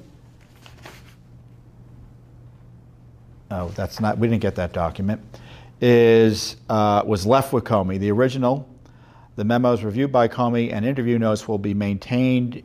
Oh, 3.49 3.67
that's 3.75 3.99
not, 3.99 4.17
we 4.17 4.29
didn't 4.29 4.41
get 4.41 4.55
that 4.55 4.71
document. 4.71 5.21
Is, 5.81 6.57
uh, 6.69 7.03
was 7.05 7.25
left 7.25 7.51
with 7.51 7.63
Comey. 7.65 7.99
The 7.99 8.11
original, 8.11 8.69
the 9.35 9.43
memos 9.43 9.83
reviewed 9.83 10.11
by 10.11 10.27
Comey 10.27 10.71
and 10.71 10.85
interview 10.85 11.19
notes 11.19 11.47
will 11.47 11.57
be 11.57 11.73
maintained 11.73 12.63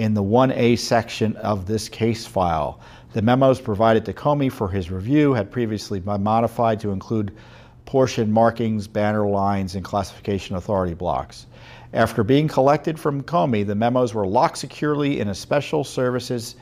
in 0.00 0.14
the 0.14 0.22
1A 0.22 0.78
section 0.78 1.36
of 1.36 1.66
this 1.66 1.86
case 1.86 2.24
file. 2.24 2.80
The 3.12 3.20
memos 3.20 3.60
provided 3.60 4.06
to 4.06 4.14
Comey 4.14 4.50
for 4.50 4.66
his 4.66 4.90
review 4.90 5.34
had 5.34 5.50
previously 5.50 6.00
been 6.00 6.22
modified 6.22 6.80
to 6.80 6.90
include 6.90 7.36
portion 7.84 8.32
markings, 8.32 8.88
banner 8.88 9.28
lines, 9.28 9.74
and 9.74 9.84
classification 9.84 10.56
authority 10.56 10.94
blocks. 10.94 11.44
After 11.92 12.24
being 12.24 12.48
collected 12.48 12.98
from 12.98 13.22
Comey, 13.22 13.66
the 13.66 13.74
memos 13.74 14.14
were 14.14 14.26
locked 14.26 14.56
securely 14.56 15.20
in 15.20 15.28
a 15.28 15.34
Special 15.34 15.84
Services 15.84 16.56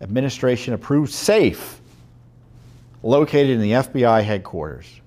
Administration 0.00 0.72
approved 0.72 1.12
safe 1.12 1.80
located 3.02 3.50
in 3.50 3.60
the 3.60 3.72
FBI 3.72 4.22
headquarters, 4.22 5.00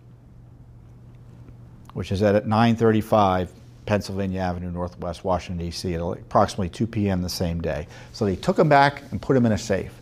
which 1.94 2.12
is 2.12 2.22
at 2.22 2.46
935 2.48 3.50
Pennsylvania 3.88 4.42
Avenue, 4.42 4.70
Northwest 4.70 5.24
Washington, 5.24 5.66
D.C., 5.66 5.96
at 5.96 6.02
approximately 6.02 6.70
2 6.70 6.86
p.m. 6.86 7.24
the 7.24 7.30
same 7.30 7.62
day. 7.62 7.88
So 8.14 8.26
they 8.26 8.36
took 8.36 8.60
him 8.60 8.70
back 8.70 9.02
and 9.10 9.20
put 9.20 9.36
him 9.36 9.46
in 9.46 9.54
a 9.54 9.58
safe. 9.58 9.94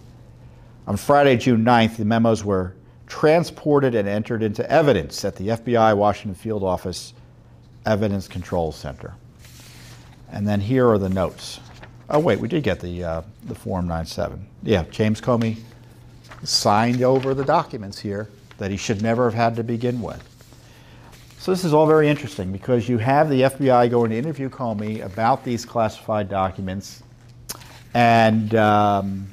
On 0.87 0.97
Friday, 0.97 1.37
June 1.37 1.63
9th, 1.63 1.97
the 1.97 2.05
memos 2.05 2.43
were 2.43 2.75
transported 3.07 3.95
and 3.95 4.07
entered 4.07 4.43
into 4.43 4.69
evidence 4.69 5.23
at 5.23 5.35
the 5.35 5.49
FBI 5.49 5.95
Washington 5.95 6.35
Field 6.35 6.63
Office 6.63 7.13
Evidence 7.85 8.27
Control 8.27 8.71
Center. 8.71 9.13
And 10.31 10.47
then 10.47 10.59
here 10.59 10.89
are 10.89 10.97
the 10.97 11.09
notes. 11.09 11.59
Oh, 12.09 12.19
wait, 12.19 12.39
we 12.39 12.47
did 12.47 12.63
get 12.63 12.79
the, 12.79 13.03
uh, 13.03 13.21
the 13.45 13.55
Form 13.55 13.87
97. 13.87 14.45
Yeah, 14.63 14.83
James 14.91 15.21
Comey 15.21 15.57
signed 16.43 17.01
over 17.01 17.33
the 17.33 17.45
documents 17.45 17.99
here 17.99 18.29
that 18.57 18.71
he 18.71 18.77
should 18.77 19.01
never 19.01 19.25
have 19.25 19.33
had 19.33 19.55
to 19.55 19.63
begin 19.63 20.01
with. 20.01 20.34
So 21.45 21.51
this 21.51 21.63
is 21.63 21.75
all 21.75 21.85
very 21.85 22.09
interesting 22.09 22.51
because 22.51 22.89
you 22.89 22.97
have 22.97 23.29
the 23.29 23.41
FBI 23.41 23.91
going 23.91 24.09
to 24.09 24.17
interview 24.17 24.49
Comey 24.49 25.05
about 25.05 25.43
these 25.43 25.63
classified 25.63 26.27
documents, 26.27 27.03
and 27.93 28.55
um, 28.55 29.27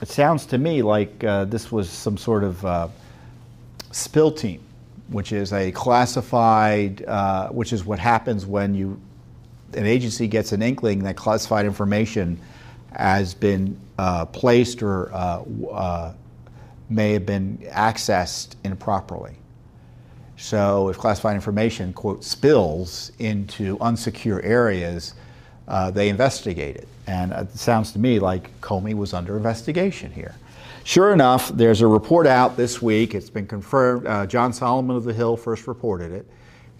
it 0.00 0.08
sounds 0.08 0.46
to 0.46 0.56
me 0.56 0.80
like 0.80 1.22
uh, 1.24 1.44
this 1.44 1.70
was 1.70 1.90
some 1.90 2.16
sort 2.16 2.42
of 2.42 2.64
uh, 2.64 2.88
spill 3.90 4.32
team, 4.32 4.62
which 5.08 5.30
is 5.30 5.52
a 5.52 5.72
classified, 5.72 7.04
uh, 7.06 7.50
which 7.50 7.74
is 7.74 7.84
what 7.84 7.98
happens 7.98 8.46
when 8.46 8.74
you 8.74 8.98
an 9.74 9.84
agency 9.84 10.26
gets 10.26 10.52
an 10.52 10.62
inkling 10.62 11.00
that 11.00 11.16
classified 11.16 11.66
information 11.66 12.40
has 12.92 13.34
been 13.34 13.78
uh, 13.98 14.24
placed 14.24 14.82
or 14.82 15.12
uh, 15.12 15.42
uh, 15.70 16.14
may 16.88 17.12
have 17.12 17.26
been 17.26 17.58
accessed 17.68 18.54
improperly. 18.64 19.36
So 20.38 20.88
if 20.88 20.96
classified 20.96 21.34
information, 21.34 21.92
quote, 21.92 22.22
spills 22.22 23.10
into 23.18 23.76
unsecure 23.78 24.42
areas, 24.44 25.14
uh, 25.66 25.90
they 25.90 26.08
investigate 26.08 26.76
it. 26.76 26.88
And 27.08 27.32
it 27.32 27.50
sounds 27.52 27.92
to 27.92 27.98
me 27.98 28.20
like 28.20 28.58
Comey 28.60 28.94
was 28.94 29.12
under 29.12 29.36
investigation 29.36 30.12
here. 30.12 30.34
Sure 30.84 31.12
enough, 31.12 31.48
there's 31.48 31.80
a 31.80 31.86
report 31.86 32.26
out 32.26 32.56
this 32.56 32.80
week. 32.80 33.14
It's 33.14 33.28
been 33.28 33.46
confirmed. 33.46 34.06
Uh, 34.06 34.26
John 34.26 34.52
Solomon 34.52 34.96
of 34.96 35.04
the 35.04 35.12
Hill 35.12 35.36
first 35.36 35.66
reported 35.66 36.12
it. 36.12 36.24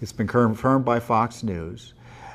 It's 0.00 0.12
been 0.12 0.28
confirmed 0.28 0.84
by 0.84 1.00
Fox 1.00 1.42
News 1.42 1.94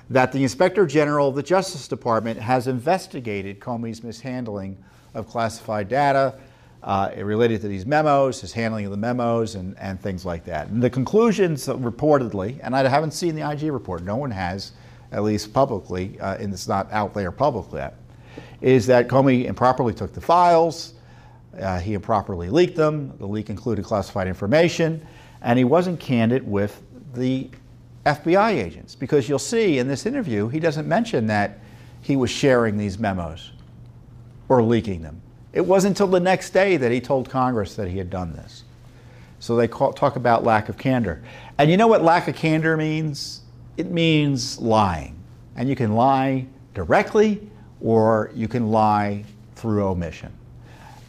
that 0.09 0.33
the 0.33 0.43
Inspector 0.43 0.85
General 0.87 1.29
of 1.29 1.35
the 1.35 1.41
Justice 1.41 1.87
Department 1.87 2.37
has 2.39 2.67
investigated 2.67 3.59
Comey's 3.61 4.03
mishandling 4.03 4.77
of 5.13 5.27
classified 5.27 5.87
data 5.87 6.35
uh, 6.83 7.11
related 7.17 7.61
to 7.61 7.67
these 7.67 7.85
memos, 7.85 8.41
his 8.41 8.51
handling 8.51 8.85
of 8.85 8.91
the 8.91 8.97
memos, 8.97 9.55
and, 9.55 9.77
and 9.79 10.01
things 10.01 10.25
like 10.25 10.43
that. 10.45 10.67
And 10.67 10.83
the 10.83 10.89
conclusions 10.89 11.67
reportedly, 11.67 12.59
and 12.61 12.75
I 12.75 12.87
haven't 12.87 13.11
seen 13.11 13.35
the 13.35 13.49
IG 13.49 13.71
report, 13.71 14.03
no 14.03 14.17
one 14.17 14.31
has, 14.31 14.73
at 15.11 15.23
least 15.23 15.53
publicly, 15.53 16.19
uh, 16.19 16.35
and 16.35 16.51
it's 16.51 16.67
not 16.67 16.91
out 16.91 17.13
there 17.13 17.31
publicly 17.31 17.79
yet, 17.79 17.95
is 18.61 18.85
that 18.87 19.07
Comey 19.07 19.45
improperly 19.45 19.93
took 19.93 20.13
the 20.13 20.21
files, 20.21 20.93
uh, 21.59 21.79
he 21.79 21.93
improperly 21.93 22.49
leaked 22.49 22.75
them, 22.75 23.15
the 23.17 23.27
leak 23.27 23.49
included 23.49 23.85
classified 23.85 24.27
information, 24.27 25.05
and 25.41 25.57
he 25.57 25.65
wasn't 25.65 25.99
candid 25.99 26.45
with 26.45 26.81
the 27.13 27.49
FBI 28.05 28.51
agents. 28.51 28.95
Because 28.95 29.29
you'll 29.29 29.39
see 29.39 29.77
in 29.77 29.87
this 29.87 30.05
interview, 30.05 30.49
he 30.49 30.59
doesn't 30.59 30.87
mention 30.87 31.27
that 31.27 31.59
he 32.01 32.15
was 32.15 32.29
sharing 32.29 32.75
these 32.75 32.99
memos 32.99 33.51
or 34.49 34.61
leaking 34.61 35.01
them. 35.01 35.21
It 35.53 35.61
wasn't 35.61 35.91
until 35.91 36.07
the 36.07 36.19
next 36.19 36.49
day 36.49 36.77
that 36.77 36.91
he 36.91 36.99
told 36.99 37.29
Congress 37.29 37.75
that 37.75 37.87
he 37.87 37.99
had 37.99 38.09
done 38.09 38.33
this. 38.33 38.63
So 39.39 39.55
they 39.55 39.67
call, 39.67 39.93
talk 39.93 40.15
about 40.15 40.43
lack 40.43 40.67
of 40.67 40.77
candor. 40.77 41.21
And 41.57 41.69
you 41.69 41.77
know 41.77 41.87
what 41.87 42.01
lack 42.01 42.27
of 42.27 42.35
candor 42.35 42.75
means? 42.75 43.41
It 43.77 43.91
means 43.91 44.59
lying. 44.59 45.15
And 45.55 45.69
you 45.69 45.75
can 45.75 45.93
lie 45.93 46.47
directly 46.73 47.47
or 47.81 48.31
you 48.33 48.47
can 48.47 48.71
lie 48.71 49.25
through 49.55 49.85
omission. 49.85 50.31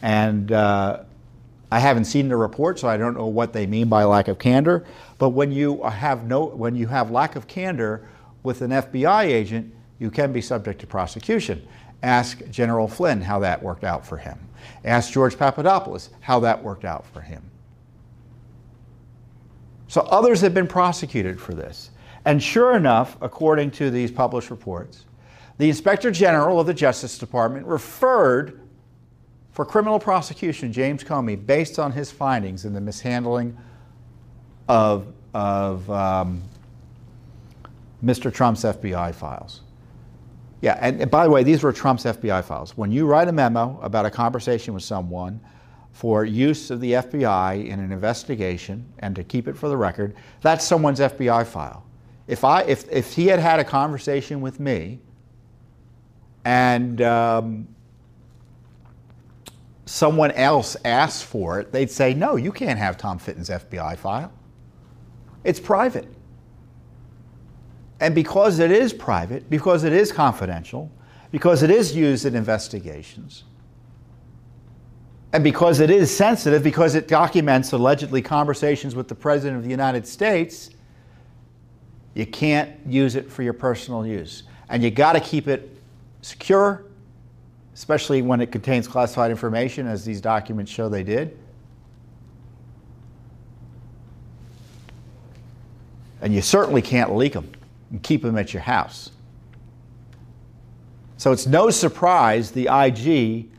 And 0.01 0.51
uh, 0.51 1.03
I 1.71 1.79
haven't 1.79 2.05
seen 2.05 2.29
the 2.29 2.37
report, 2.37 2.77
so 2.77 2.87
I 2.87 2.97
don't 2.97 3.15
know 3.15 3.25
what 3.25 3.53
they 3.53 3.65
mean 3.65 3.89
by 3.89 4.03
lack 4.03 4.27
of 4.27 4.37
candor. 4.37 4.85
But 5.17 5.29
when 5.29 5.51
you 5.51 5.81
have 5.83 6.25
no, 6.25 6.45
when 6.45 6.75
you 6.75 6.87
have 6.87 7.09
lack 7.09 7.35
of 7.35 7.47
candor 7.47 8.07
with 8.43 8.61
an 8.61 8.71
FBI 8.71 9.25
agent, 9.25 9.73
you 9.97 10.11
can 10.11 10.31
be 10.31 10.41
subject 10.41 10.79
to 10.81 10.87
prosecution. 10.87 11.65
Ask 12.05 12.47
General 12.51 12.87
Flynn 12.87 13.19
how 13.19 13.39
that 13.39 13.63
worked 13.63 13.83
out 13.83 14.05
for 14.05 14.17
him. 14.17 14.37
Ask 14.83 15.11
George 15.11 15.39
Papadopoulos 15.39 16.11
how 16.19 16.39
that 16.41 16.63
worked 16.63 16.85
out 16.85 17.03
for 17.07 17.19
him. 17.19 17.41
So 19.87 20.01
others 20.01 20.39
have 20.41 20.53
been 20.53 20.67
prosecuted 20.67 21.41
for 21.41 21.55
this. 21.55 21.89
And 22.23 22.41
sure 22.41 22.75
enough, 22.75 23.17
according 23.21 23.71
to 23.71 23.89
these 23.89 24.11
published 24.11 24.51
reports, 24.51 25.05
the 25.57 25.67
Inspector 25.67 26.11
General 26.11 26.59
of 26.59 26.67
the 26.67 26.75
Justice 26.75 27.17
Department 27.17 27.65
referred 27.65 28.61
for 29.51 29.65
criminal 29.65 29.99
prosecution 29.99 30.71
James 30.71 31.03
Comey 31.03 31.43
based 31.43 31.79
on 31.79 31.91
his 31.91 32.11
findings 32.11 32.65
in 32.65 32.73
the 32.73 32.81
mishandling 32.81 33.57
of, 34.67 35.11
of 35.33 35.89
um, 35.89 36.43
Mr. 38.03 38.31
Trump's 38.31 38.63
FBI 38.63 39.15
files. 39.15 39.61
Yeah, 40.61 40.77
and, 40.81 41.11
by 41.11 41.25
the 41.25 41.29
way, 41.29 41.43
these 41.43 41.63
were 41.63 41.73
Trump's 41.73 42.05
FBI 42.05 42.43
files. 42.43 42.77
When 42.77 42.91
you 42.91 43.05
write 43.05 43.27
a 43.27 43.31
memo 43.31 43.79
about 43.81 44.05
a 44.05 44.09
conversation 44.09 44.73
with 44.73 44.83
someone 44.83 45.39
for 45.91 46.25
use 46.25 46.71
of 46.71 46.81
the 46.81 46.93
FBI 46.93 47.67
in 47.67 47.79
an 47.79 47.91
investigation 47.91 48.85
and 48.99 49.15
to 49.15 49.23
keep 49.23 49.47
it 49.47 49.57
for 49.57 49.69
the 49.69 49.77
record, 49.77 50.15
that's 50.41 50.65
someone's 50.65 50.99
FBI 50.99 51.45
file. 51.45 51.85
If, 52.27 52.43
I, 52.43 52.63
if, 52.63 52.89
if 52.89 53.13
he 53.13 53.27
had 53.27 53.39
had 53.39 53.59
a 53.59 53.63
conversation 53.63 54.41
with 54.41 54.59
me 54.59 54.99
and 56.43 57.01
um, 57.01 57.67
someone 59.85 60.31
else 60.31 60.75
asked 60.83 61.25
for 61.25 61.59
it, 61.59 61.71
they'd 61.71 61.91
say, 61.91 62.13
no, 62.13 62.35
you 62.35 62.51
can't 62.51 62.79
have 62.79 62.97
Tom 62.97 63.19
Fitton's 63.19 63.49
FBI 63.49 63.97
file. 63.97 64.31
It's 65.43 65.59
private. 65.59 66.07
And 67.99 68.13
because 68.13 68.59
it 68.59 68.71
is 68.71 68.93
private, 68.93 69.49
because 69.49 69.83
it 69.83 69.93
is 69.93 70.11
confidential, 70.11 70.91
because 71.31 71.63
it 71.63 71.69
is 71.69 71.95
used 71.95 72.25
in 72.25 72.35
investigations, 72.35 73.43
and 75.31 75.43
because 75.43 75.79
it 75.79 75.89
is 75.89 76.15
sensitive, 76.15 76.63
because 76.63 76.95
it 76.95 77.07
documents 77.07 77.71
allegedly 77.73 78.21
conversations 78.21 78.95
with 78.95 79.07
the 79.07 79.15
President 79.15 79.57
of 79.57 79.63
the 79.63 79.69
United 79.69 80.07
States, 80.07 80.69
you 82.13 82.25
can't 82.25 82.71
use 82.87 83.15
it 83.15 83.29
for 83.29 83.43
your 83.43 83.53
personal 83.53 84.05
use. 84.05 84.43
And 84.69 84.81
you 84.81 84.91
got 84.91 85.13
to 85.13 85.19
keep 85.19 85.47
it 85.47 85.77
secure, 86.21 86.85
especially 87.73 88.21
when 88.21 88.39
it 88.39 88.51
contains 88.51 88.87
classified 88.87 89.29
information, 89.29 89.87
as 89.87 90.05
these 90.05 90.21
documents 90.21 90.71
show 90.71 90.87
they 90.87 91.03
did. 91.03 91.37
And 96.21 96.33
you 96.33 96.41
certainly 96.41 96.81
can't 96.81 97.13
leak 97.13 97.33
them 97.33 97.51
and 97.95 98.03
keep 98.03 98.23
them 98.23 98.37
at 98.37 98.53
your 98.53 98.61
house. 98.61 99.11
So 101.15 101.31
it's 101.31 101.47
no 101.47 101.69
surprise 101.69 102.51
the 102.51 102.67
IG 102.69 103.49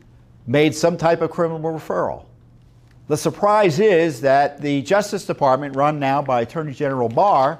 made 0.45 0.75
some 0.75 0.95
type 0.95 1.23
of 1.23 1.31
criminal 1.31 1.73
referral. 1.73 2.25
The 3.07 3.17
surprise 3.17 3.79
is 3.79 4.21
that 4.21 4.61
the 4.61 4.83
Justice 4.83 5.25
Department, 5.25 5.75
run 5.75 5.99
now 5.99 6.21
by 6.21 6.41
Attorney 6.41 6.71
General 6.71 7.09
Barr, 7.09 7.59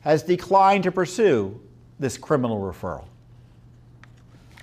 has 0.00 0.24
declined 0.24 0.82
to 0.82 0.90
pursue 0.90 1.60
this 2.00 2.18
criminal 2.18 2.58
referral. 2.58 3.04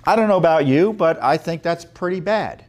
I 0.04 0.14
don't 0.14 0.28
know 0.28 0.36
about 0.36 0.66
you, 0.66 0.92
but 0.92 1.20
I 1.22 1.38
think 1.38 1.62
that's 1.62 1.86
pretty 1.86 2.20
bad. 2.20 2.66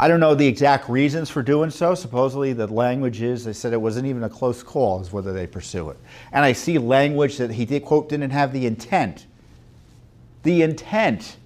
I 0.00 0.08
don't 0.08 0.18
know 0.18 0.34
the 0.34 0.46
exact 0.46 0.88
reasons 0.88 1.28
for 1.28 1.42
doing 1.42 1.68
so. 1.68 1.94
Supposedly, 1.94 2.54
the 2.54 2.66
language 2.66 3.20
is 3.20 3.44
they 3.44 3.52
said 3.52 3.74
it 3.74 3.80
wasn't 3.82 4.06
even 4.06 4.24
a 4.24 4.30
close 4.30 4.62
call 4.62 4.98
as 4.98 5.12
whether 5.12 5.30
they 5.34 5.46
pursue 5.46 5.90
it. 5.90 5.98
And 6.32 6.42
I 6.42 6.52
see 6.54 6.78
language 6.78 7.36
that 7.36 7.50
he 7.50 7.66
did, 7.66 7.84
quote, 7.84 8.08
didn't 8.08 8.30
have 8.30 8.54
the 8.54 8.64
intent. 8.64 9.26
The 10.42 10.62
intent 10.62 11.36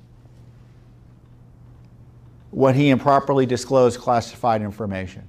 when 2.52 2.76
he 2.76 2.90
improperly 2.90 3.44
disclosed 3.44 3.98
classified 3.98 4.62
information. 4.62 5.24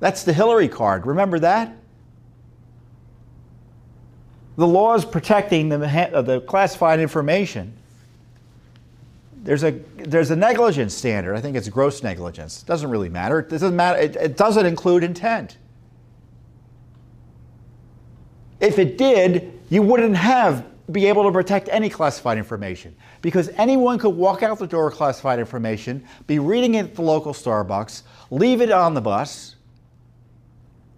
That's 0.00 0.24
the 0.24 0.32
Hillary 0.32 0.66
card. 0.66 1.06
Remember 1.06 1.38
that? 1.38 1.76
The 4.56 4.66
laws 4.66 5.04
protecting 5.04 5.68
the, 5.68 5.78
the 5.78 6.42
classified 6.48 6.98
information 6.98 7.72
there's 9.44 9.62
a 9.62 9.72
there's 9.98 10.30
a 10.30 10.36
negligence 10.36 10.94
standard. 10.94 11.36
I 11.36 11.40
think 11.40 11.54
it's 11.54 11.68
gross 11.68 12.02
negligence. 12.02 12.62
It 12.62 12.66
doesn't 12.66 12.88
really 12.88 13.10
matter. 13.10 13.38
It 13.38 13.50
doesn't 13.50 13.76
matter. 13.76 13.98
It, 13.98 14.16
it 14.16 14.36
doesn't 14.38 14.64
include 14.64 15.04
intent. 15.04 15.58
If 18.58 18.78
it 18.78 18.96
did, 18.96 19.60
you 19.68 19.82
wouldn't 19.82 20.16
have 20.16 20.66
be 20.90 21.06
able 21.06 21.24
to 21.24 21.32
protect 21.32 21.68
any 21.70 21.90
classified 21.90 22.38
information 22.38 22.94
because 23.20 23.50
anyone 23.56 23.98
could 23.98 24.10
walk 24.10 24.42
out 24.42 24.58
the 24.58 24.66
door 24.66 24.90
classified 24.90 25.38
information, 25.38 26.06
be 26.26 26.38
reading 26.38 26.74
it 26.74 26.86
at 26.86 26.94
the 26.94 27.02
local 27.02 27.32
Starbucks, 27.32 28.02
leave 28.30 28.60
it 28.60 28.70
on 28.70 28.94
the 28.94 29.00
bus, 29.00 29.56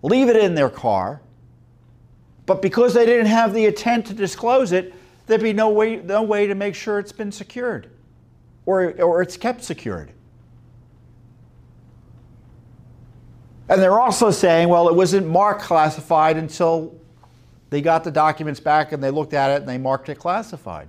leave 0.03 0.29
it 0.29 0.37
in 0.37 0.55
their 0.55 0.71
car, 0.71 1.21
but 2.47 2.63
because 2.63 2.95
they 2.95 3.07
didn't 3.07 3.27
have 3.27 3.55
the 3.55 3.65
intent 3.65 4.07
to 4.07 4.15
disclose 4.15 4.73
it, 4.73 4.93
there'd 5.27 5.41
be 5.41 5.53
no 5.53 5.71
way, 5.71 5.97
no 5.97 6.23
way 6.23 6.49
to 6.49 6.55
make 6.55 6.75
sure 6.75 6.99
it's 6.99 7.13
been 7.13 7.31
secured 7.31 7.89
or, 8.67 8.93
or 9.01 9.23
it's 9.23 9.37
kept 9.37 9.65
secured. 9.65 10.13
And 13.69 13.81
they're 13.81 13.99
also 13.99 14.31
saying, 14.31 14.69
well, 14.69 14.89
it 14.89 14.95
wasn't 14.95 15.27
marked 15.27 15.63
classified 15.63 16.37
until 16.37 17.01
they 17.71 17.81
got 17.81 18.05
the 18.05 18.11
documents 18.11 18.61
back 18.61 18.93
and 18.93 19.03
they 19.03 19.11
looked 19.11 19.35
at 19.35 19.51
it 19.51 19.57
and 19.61 19.69
they 19.69 19.79
marked 19.79 20.09
it 20.09 20.17
classified. 20.17 20.89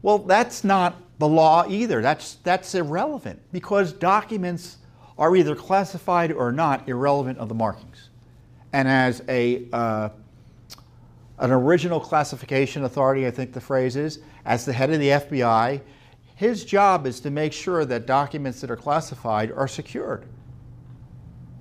Well, 0.00 0.18
that's 0.18 0.64
not 0.64 0.96
the 1.18 1.28
law 1.28 1.64
either. 1.68 2.00
That's, 2.02 2.36
that's 2.36 2.74
irrelevant 2.74 3.40
because 3.52 3.92
documents 3.92 4.78
are 5.18 5.36
either 5.36 5.54
classified 5.54 6.32
or 6.32 6.50
not, 6.50 6.88
irrelevant 6.88 7.38
of 7.38 7.48
the 7.48 7.54
markings. 7.54 8.08
And 8.72 8.88
as 8.88 9.22
a, 9.28 9.66
uh, 9.72 10.08
an 11.38 11.50
original 11.50 12.00
classification 12.00 12.84
authority, 12.84 13.26
I 13.26 13.30
think 13.30 13.52
the 13.52 13.60
phrase 13.60 13.96
is, 13.96 14.20
as 14.44 14.64
the 14.64 14.72
head 14.72 14.90
of 14.90 14.98
the 14.98 15.08
FBI, 15.08 15.80
his 16.34 16.64
job 16.64 17.06
is 17.06 17.20
to 17.20 17.30
make 17.30 17.52
sure 17.52 17.84
that 17.84 18.06
documents 18.06 18.60
that 18.60 18.70
are 18.70 18.76
classified 18.76 19.52
are 19.52 19.68
secured, 19.68 20.26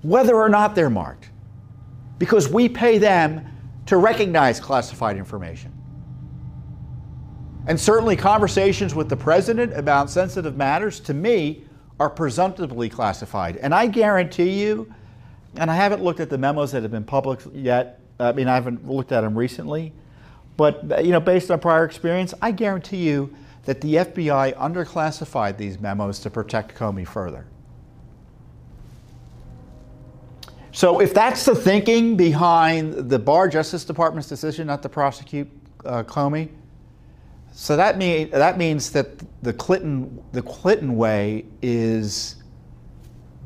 whether 0.02 0.36
or 0.36 0.50
not 0.50 0.74
they're 0.74 0.90
marked, 0.90 1.30
because 2.18 2.50
we 2.50 2.68
pay 2.68 2.98
them 2.98 3.46
to 3.86 3.98
recognize 3.98 4.60
classified 4.60 5.18
information. 5.18 5.72
And 7.68 7.80
certainly, 7.80 8.16
conversations 8.16 8.94
with 8.94 9.10
the 9.10 9.16
president 9.16 9.74
about 9.74 10.10
sensitive 10.10 10.58
matters, 10.58 11.00
to 11.02 11.14
me, 11.14 11.64
are 12.00 12.10
presumptively 12.10 12.90
classified. 12.90 13.58
And 13.58 13.74
I 13.74 13.88
guarantee 13.88 14.62
you, 14.62 14.94
and 15.56 15.70
I 15.70 15.76
haven't 15.76 16.04
looked 16.04 16.20
at 16.20 16.30
the 16.30 16.38
memos 16.38 16.72
that 16.72 16.82
have 16.82 16.92
been 16.92 17.06
public 17.06 17.40
yet. 17.54 18.02
I 18.20 18.32
mean, 18.32 18.48
I 18.48 18.56
haven't 18.56 18.90
looked 18.90 19.12
at 19.12 19.22
them 19.22 19.38
recently, 19.38 19.94
but 20.58 21.06
you 21.06 21.12
know, 21.12 21.20
based 21.20 21.52
on 21.52 21.60
prior 21.60 21.86
experience, 21.86 22.34
I 22.42 22.52
guarantee 22.52 23.08
you 23.08 23.34
that 23.66 23.82
the 23.82 23.96
FBI 23.96 24.56
underclassified 24.58 25.58
these 25.58 25.80
memos 25.80 26.20
to 26.20 26.30
protect 26.30 26.76
Comey 26.76 27.08
further. 27.08 27.46
So, 30.72 31.00
if 31.00 31.14
that's 31.14 31.46
the 31.46 31.56
thinking 31.56 32.18
behind 32.18 33.10
the 33.10 33.20
Barr 33.20 33.48
Justice 33.48 33.86
Department's 33.86 34.28
decision 34.28 34.68
not 34.68 34.82
to 34.82 34.90
prosecute 34.90 35.48
uh, 35.86 36.04
Comey, 36.04 36.50
so 37.54 37.78
that, 37.78 37.98
mean, 37.98 38.32
that 38.32 38.58
means 38.58 38.92
that 38.92 39.12
the 39.44 39.54
Clinton, 39.54 40.24
the 40.32 40.42
Clinton 40.42 40.96
way 40.98 41.46
is 41.62 42.38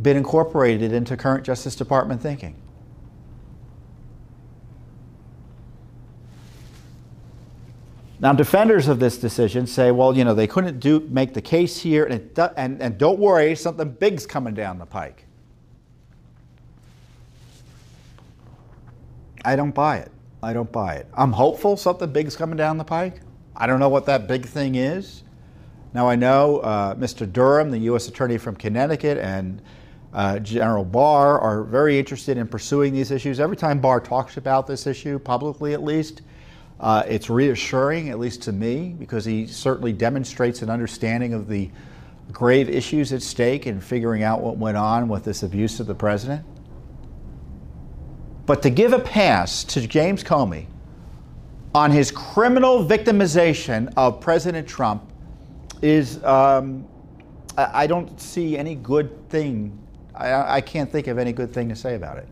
been 0.01 0.15
incorporated 0.15 0.93
into 0.93 1.17
current 1.17 1.43
Justice 1.43 1.75
Department 1.75 2.21
thinking. 2.21 2.55
Now, 8.19 8.33
defenders 8.33 8.87
of 8.87 8.99
this 8.99 9.17
decision 9.17 9.67
say, 9.67 9.91
well, 9.91 10.17
you 10.17 10.25
know, 10.25 10.33
they 10.33 10.47
couldn't 10.47 10.79
do, 10.79 11.01
make 11.09 11.33
the 11.35 11.41
case 11.41 11.79
here, 11.79 12.05
and, 12.05 12.13
it, 12.15 12.39
and, 12.57 12.81
and 12.81 12.97
don't 12.97 13.19
worry, 13.19 13.53
something 13.55 13.91
big's 13.91 14.25
coming 14.25 14.55
down 14.55 14.79
the 14.79 14.87
pike. 14.87 15.25
I 19.45 19.55
don't 19.55 19.73
buy 19.73 19.97
it. 19.97 20.11
I 20.41 20.53
don't 20.53 20.71
buy 20.71 20.95
it. 20.95 21.07
I'm 21.13 21.31
hopeful 21.31 21.77
something 21.77 22.11
big's 22.11 22.35
coming 22.35 22.57
down 22.57 22.77
the 22.77 22.83
pike. 22.83 23.21
I 23.55 23.67
don't 23.67 23.79
know 23.79 23.89
what 23.89 24.05
that 24.07 24.27
big 24.27 24.45
thing 24.45 24.75
is. 24.75 25.23
Now, 25.93 26.09
I 26.09 26.15
know 26.15 26.57
uh, 26.59 26.95
Mr. 26.95 27.31
Durham, 27.31 27.69
the 27.69 27.79
U.S. 27.79 28.07
Attorney 28.07 28.37
from 28.37 28.55
Connecticut, 28.55 29.19
and 29.19 29.61
uh, 30.13 30.39
General 30.39 30.83
Barr 30.83 31.39
are 31.39 31.63
very 31.63 31.99
interested 31.99 32.37
in 32.37 32.47
pursuing 32.47 32.93
these 32.93 33.11
issues. 33.11 33.39
Every 33.39 33.57
time 33.57 33.79
Barr 33.79 33.99
talks 33.99 34.37
about 34.37 34.65
this 34.65 34.87
issue, 34.87 35.19
publicly 35.19 35.73
at 35.73 35.83
least, 35.83 36.23
uh, 36.79 37.03
it's 37.07 37.29
reassuring, 37.29 38.09
at 38.09 38.19
least 38.19 38.43
to 38.43 38.51
me, 38.51 38.95
because 38.99 39.25
he 39.25 39.47
certainly 39.47 39.93
demonstrates 39.93 40.61
an 40.61 40.69
understanding 40.69 41.33
of 41.33 41.47
the 41.47 41.69
grave 42.31 42.69
issues 42.69 43.13
at 43.13 43.21
stake 43.21 43.65
in 43.65 43.79
figuring 43.79 44.23
out 44.23 44.41
what 44.41 44.57
went 44.57 44.77
on 44.77 45.07
with 45.07 45.23
this 45.23 45.43
abuse 45.43 45.79
of 45.79 45.87
the 45.87 45.95
president. 45.95 46.45
But 48.45 48.61
to 48.61 48.69
give 48.69 48.93
a 48.93 48.99
pass 48.99 49.63
to 49.65 49.85
James 49.87 50.23
Comey 50.23 50.67
on 51.73 51.91
his 51.91 52.11
criminal 52.11 52.85
victimization 52.85 53.91
of 53.97 54.21
President 54.21 54.67
Trump 54.67 55.11
is, 55.81 56.23
um, 56.23 56.87
I, 57.57 57.83
I, 57.83 57.87
don't 57.87 58.19
see 58.19 58.57
any 58.57 58.75
good 58.75 59.29
thing. 59.29 59.77
I, 60.15 60.55
I 60.57 60.61
can't 60.61 60.91
think 60.91 61.07
of 61.07 61.17
any 61.17 61.33
good 61.33 61.53
thing 61.53 61.69
to 61.69 61.75
say 61.75 61.95
about 61.95 62.17
it. 62.17 62.27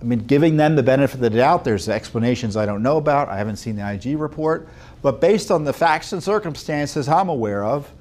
I 0.00 0.04
mean, 0.04 0.20
giving 0.20 0.56
them 0.56 0.76
the 0.76 0.82
benefit 0.82 1.16
of 1.16 1.20
the 1.20 1.30
doubt, 1.30 1.64
there's 1.64 1.88
explanations 1.88 2.56
I 2.56 2.64
don't 2.64 2.82
know 2.82 2.96
about. 2.96 3.28
I 3.28 3.36
haven't 3.36 3.56
seen 3.56 3.76
the 3.76 3.92
IG 3.92 4.18
report. 4.18 4.68
But 5.02 5.20
based 5.20 5.50
on 5.50 5.64
the 5.64 5.72
facts 5.72 6.12
and 6.12 6.22
circumstances 6.22 7.06
I'm 7.08 7.28
aware 7.28 7.64
of, 7.64 7.92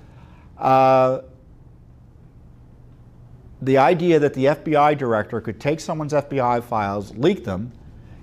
uh, 0.57 1.21
the 3.61 3.77
idea 3.77 4.19
that 4.19 4.33
the 4.33 4.45
FBI 4.45 4.97
director 4.97 5.41
could 5.41 5.59
take 5.59 5.81
someone's 5.81 6.13
FBI 6.13 6.63
files, 6.63 7.13
leak 7.17 7.43
them, 7.43 7.73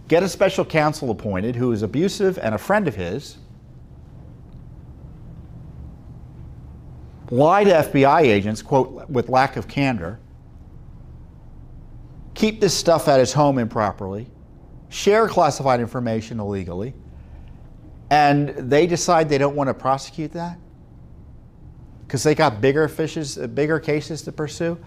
get 0.09 0.23
a 0.23 0.29
special 0.29 0.65
counsel 0.65 1.11
appointed 1.11 1.57
who 1.57 1.73
is 1.73 1.83
abusive 1.83 2.39
and 2.39 2.55
a 2.55 2.59
friend 2.59 2.89
of 2.89 2.95
his, 2.95 3.37
lie 7.31 7.65
to 7.65 7.71
FBI 7.71 8.23
agents, 8.23 8.63
quote, 8.63 9.11
with 9.11 9.29
lack 9.29 9.57
of 9.57 9.69
candor, 9.69 10.19
keep 12.37 12.61
this 12.61 12.75
stuff 12.75 13.09
at 13.09 13.19
his 13.19 13.33
home 13.33 13.59
improperly, 13.59 14.29
share 14.91 15.27
classified 15.27 15.81
information 15.81 16.39
illegally, 16.39 16.95
and 18.11 18.51
they 18.51 18.87
decide 18.87 19.29
they 19.29 19.39
don't 19.39 19.57
want 19.57 19.69
to 19.69 19.75
prosecute 19.75 20.33
that 20.33 20.59
because 22.07 22.23
they 22.23 22.37
got 22.37 22.61
bigger 22.61 22.87
fishes, 22.87 23.37
uh, 23.37 23.49
bigger 23.49 23.81
cases 23.81 24.23
to 24.23 24.31
pursue. 24.31 24.79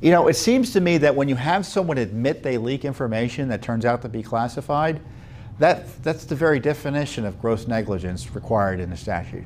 You 0.00 0.10
know, 0.10 0.28
it 0.28 0.34
seems 0.34 0.72
to 0.72 0.80
me 0.80 0.96
that 0.98 1.14
when 1.14 1.28
you 1.28 1.36
have 1.36 1.66
someone 1.66 1.98
admit 1.98 2.42
they 2.42 2.56
leak 2.56 2.84
information 2.84 3.48
that 3.48 3.60
turns 3.60 3.84
out 3.84 4.00
to 4.02 4.08
be 4.08 4.22
classified, 4.22 5.00
that, 5.58 6.02
that's 6.02 6.24
the 6.24 6.34
very 6.34 6.58
definition 6.58 7.24
of 7.26 7.38
gross 7.40 7.68
negligence 7.68 8.34
required 8.34 8.80
in 8.80 8.90
the 8.90 8.96
statute. 8.96 9.44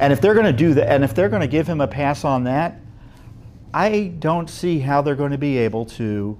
And 0.00 0.12
if 0.12 0.20
they're 0.20 0.34
going 0.34 0.46
to 0.46 0.52
do 0.52 0.74
that, 0.74 0.88
and 0.88 1.02
if 1.02 1.14
they're 1.14 1.28
going 1.28 1.40
to 1.40 1.48
give 1.48 1.66
him 1.66 1.80
a 1.80 1.88
pass 1.88 2.24
on 2.24 2.44
that, 2.44 2.80
I 3.74 4.12
don't 4.20 4.48
see 4.48 4.78
how 4.78 5.02
they're 5.02 5.16
going 5.16 5.32
to 5.32 5.38
be 5.38 5.58
able 5.58 5.86
to 5.86 6.38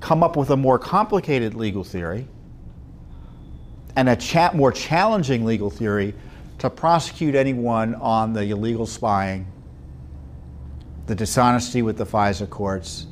come 0.00 0.22
up 0.22 0.34
with 0.34 0.48
a 0.48 0.56
more 0.56 0.78
complicated 0.78 1.54
legal 1.54 1.84
theory 1.84 2.26
and 3.96 4.08
a 4.08 4.16
cha- 4.16 4.52
more 4.54 4.72
challenging 4.72 5.44
legal 5.44 5.68
theory 5.68 6.14
to 6.60 6.70
prosecute 6.70 7.34
anyone 7.34 7.94
on 7.96 8.32
the 8.32 8.44
illegal 8.44 8.86
spying, 8.86 9.46
the 11.04 11.14
dishonesty 11.14 11.82
with 11.82 11.98
the 11.98 12.06
FISA 12.06 12.48
courts, 12.48 13.06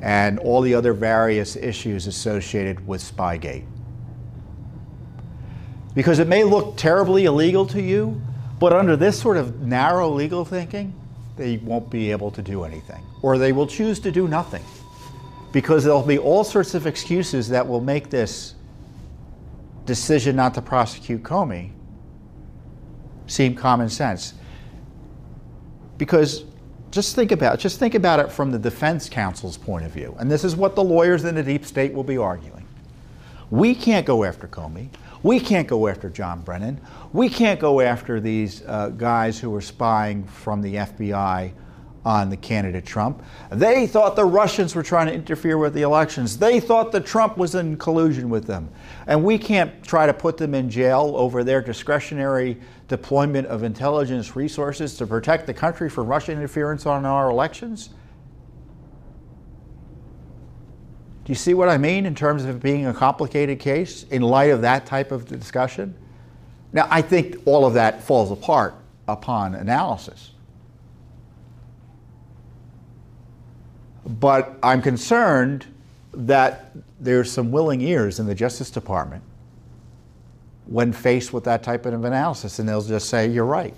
and 0.00 0.40
all 0.40 0.60
the 0.60 0.74
other 0.74 0.92
various 0.92 1.54
issues 1.54 2.08
associated 2.08 2.84
with 2.84 3.00
Spygate. 3.00 3.64
Because 5.94 6.18
it 6.18 6.26
may 6.26 6.42
look 6.42 6.76
terribly 6.76 7.26
illegal 7.26 7.64
to 7.66 7.80
you, 7.80 8.20
but 8.58 8.72
under 8.72 8.96
this 8.96 9.20
sort 9.20 9.36
of 9.36 9.60
narrow 9.60 10.08
legal 10.10 10.44
thinking, 10.44 10.92
they 11.36 11.56
won't 11.58 11.90
be 11.90 12.10
able 12.10 12.30
to 12.30 12.42
do 12.42 12.64
anything. 12.64 13.02
Or 13.22 13.38
they 13.38 13.52
will 13.52 13.66
choose 13.66 13.98
to 14.00 14.10
do 14.10 14.28
nothing. 14.28 14.62
Because 15.52 15.84
there'll 15.84 16.02
be 16.02 16.18
all 16.18 16.44
sorts 16.44 16.74
of 16.74 16.86
excuses 16.86 17.48
that 17.48 17.66
will 17.66 17.80
make 17.80 18.10
this 18.10 18.54
decision 19.84 20.36
not 20.36 20.54
to 20.54 20.62
prosecute 20.62 21.22
Comey 21.22 21.70
seem 23.26 23.54
common 23.54 23.88
sense. 23.88 24.34
Because 25.98 26.44
just 26.90 27.14
think 27.14 27.32
about 27.32 27.58
just 27.58 27.78
think 27.78 27.94
about 27.94 28.20
it 28.20 28.30
from 28.30 28.50
the 28.50 28.58
defense 28.58 29.08
counsel's 29.08 29.56
point 29.56 29.84
of 29.84 29.90
view. 29.90 30.14
And 30.18 30.30
this 30.30 30.44
is 30.44 30.56
what 30.56 30.74
the 30.74 30.84
lawyers 30.84 31.24
in 31.24 31.34
the 31.34 31.42
deep 31.42 31.64
state 31.64 31.92
will 31.92 32.04
be 32.04 32.18
arguing. 32.18 32.66
We 33.50 33.74
can't 33.74 34.06
go 34.06 34.24
after 34.24 34.48
Comey. 34.48 34.88
We 35.24 35.40
can't 35.40 35.66
go 35.66 35.88
after 35.88 36.10
John 36.10 36.42
Brennan. 36.42 36.78
We 37.14 37.30
can't 37.30 37.58
go 37.58 37.80
after 37.80 38.20
these 38.20 38.62
uh, 38.66 38.90
guys 38.90 39.40
who 39.40 39.48
were 39.48 39.62
spying 39.62 40.24
from 40.24 40.60
the 40.60 40.74
FBI 40.74 41.50
on 42.04 42.28
the 42.28 42.36
candidate 42.36 42.84
Trump. 42.84 43.24
They 43.50 43.86
thought 43.86 44.16
the 44.16 44.26
Russians 44.26 44.74
were 44.74 44.82
trying 44.82 45.06
to 45.06 45.14
interfere 45.14 45.56
with 45.56 45.72
the 45.72 45.80
elections. 45.80 46.36
They 46.36 46.60
thought 46.60 46.92
that 46.92 47.06
Trump 47.06 47.38
was 47.38 47.54
in 47.54 47.78
collusion 47.78 48.28
with 48.28 48.46
them. 48.46 48.68
And 49.06 49.24
we 49.24 49.38
can't 49.38 49.82
try 49.82 50.04
to 50.04 50.12
put 50.12 50.36
them 50.36 50.54
in 50.54 50.68
jail 50.68 51.14
over 51.16 51.42
their 51.42 51.62
discretionary 51.62 52.60
deployment 52.88 53.46
of 53.46 53.62
intelligence 53.62 54.36
resources 54.36 54.94
to 54.98 55.06
protect 55.06 55.46
the 55.46 55.54
country 55.54 55.88
from 55.88 56.06
Russian 56.06 56.36
interference 56.36 56.84
on 56.84 57.06
our 57.06 57.30
elections? 57.30 57.88
Do 61.24 61.32
you 61.32 61.36
see 61.36 61.54
what 61.54 61.70
I 61.70 61.78
mean 61.78 62.04
in 62.04 62.14
terms 62.14 62.44
of 62.44 62.56
it 62.56 62.62
being 62.62 62.86
a 62.86 62.92
complicated 62.92 63.58
case 63.58 64.04
in 64.10 64.20
light 64.20 64.50
of 64.50 64.60
that 64.60 64.84
type 64.84 65.10
of 65.10 65.26
discussion? 65.26 65.94
Now, 66.72 66.86
I 66.90 67.00
think 67.00 67.38
all 67.46 67.64
of 67.64 67.74
that 67.74 68.02
falls 68.02 68.30
apart 68.30 68.74
upon 69.08 69.54
analysis. 69.54 70.32
But 74.06 74.58
I'm 74.62 74.82
concerned 74.82 75.66
that 76.12 76.72
there's 77.00 77.32
some 77.32 77.50
willing 77.50 77.80
ears 77.80 78.20
in 78.20 78.26
the 78.26 78.34
Justice 78.34 78.70
Department 78.70 79.22
when 80.66 80.92
faced 80.92 81.32
with 81.32 81.44
that 81.44 81.62
type 81.62 81.86
of 81.86 82.04
analysis, 82.04 82.58
and 82.58 82.68
they'll 82.68 82.82
just 82.82 83.08
say, 83.08 83.28
You're 83.28 83.44
right. 83.44 83.74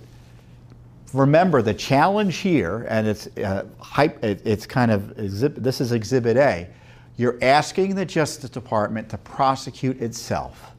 Remember, 1.12 1.62
the 1.62 1.74
challenge 1.74 2.36
here, 2.38 2.86
and 2.88 3.06
it's, 3.06 3.28
uh, 3.38 3.64
hype, 3.78 4.22
it's 4.22 4.66
kind 4.66 4.90
of, 4.90 5.14
this 5.16 5.80
is 5.80 5.92
Exhibit 5.92 6.36
A. 6.36 6.68
You're 7.16 7.38
asking 7.40 7.94
the 7.94 8.04
Justice 8.04 8.50
Department 8.50 9.08
to 9.10 9.18
prosecute 9.18 10.00
itself. 10.02 10.72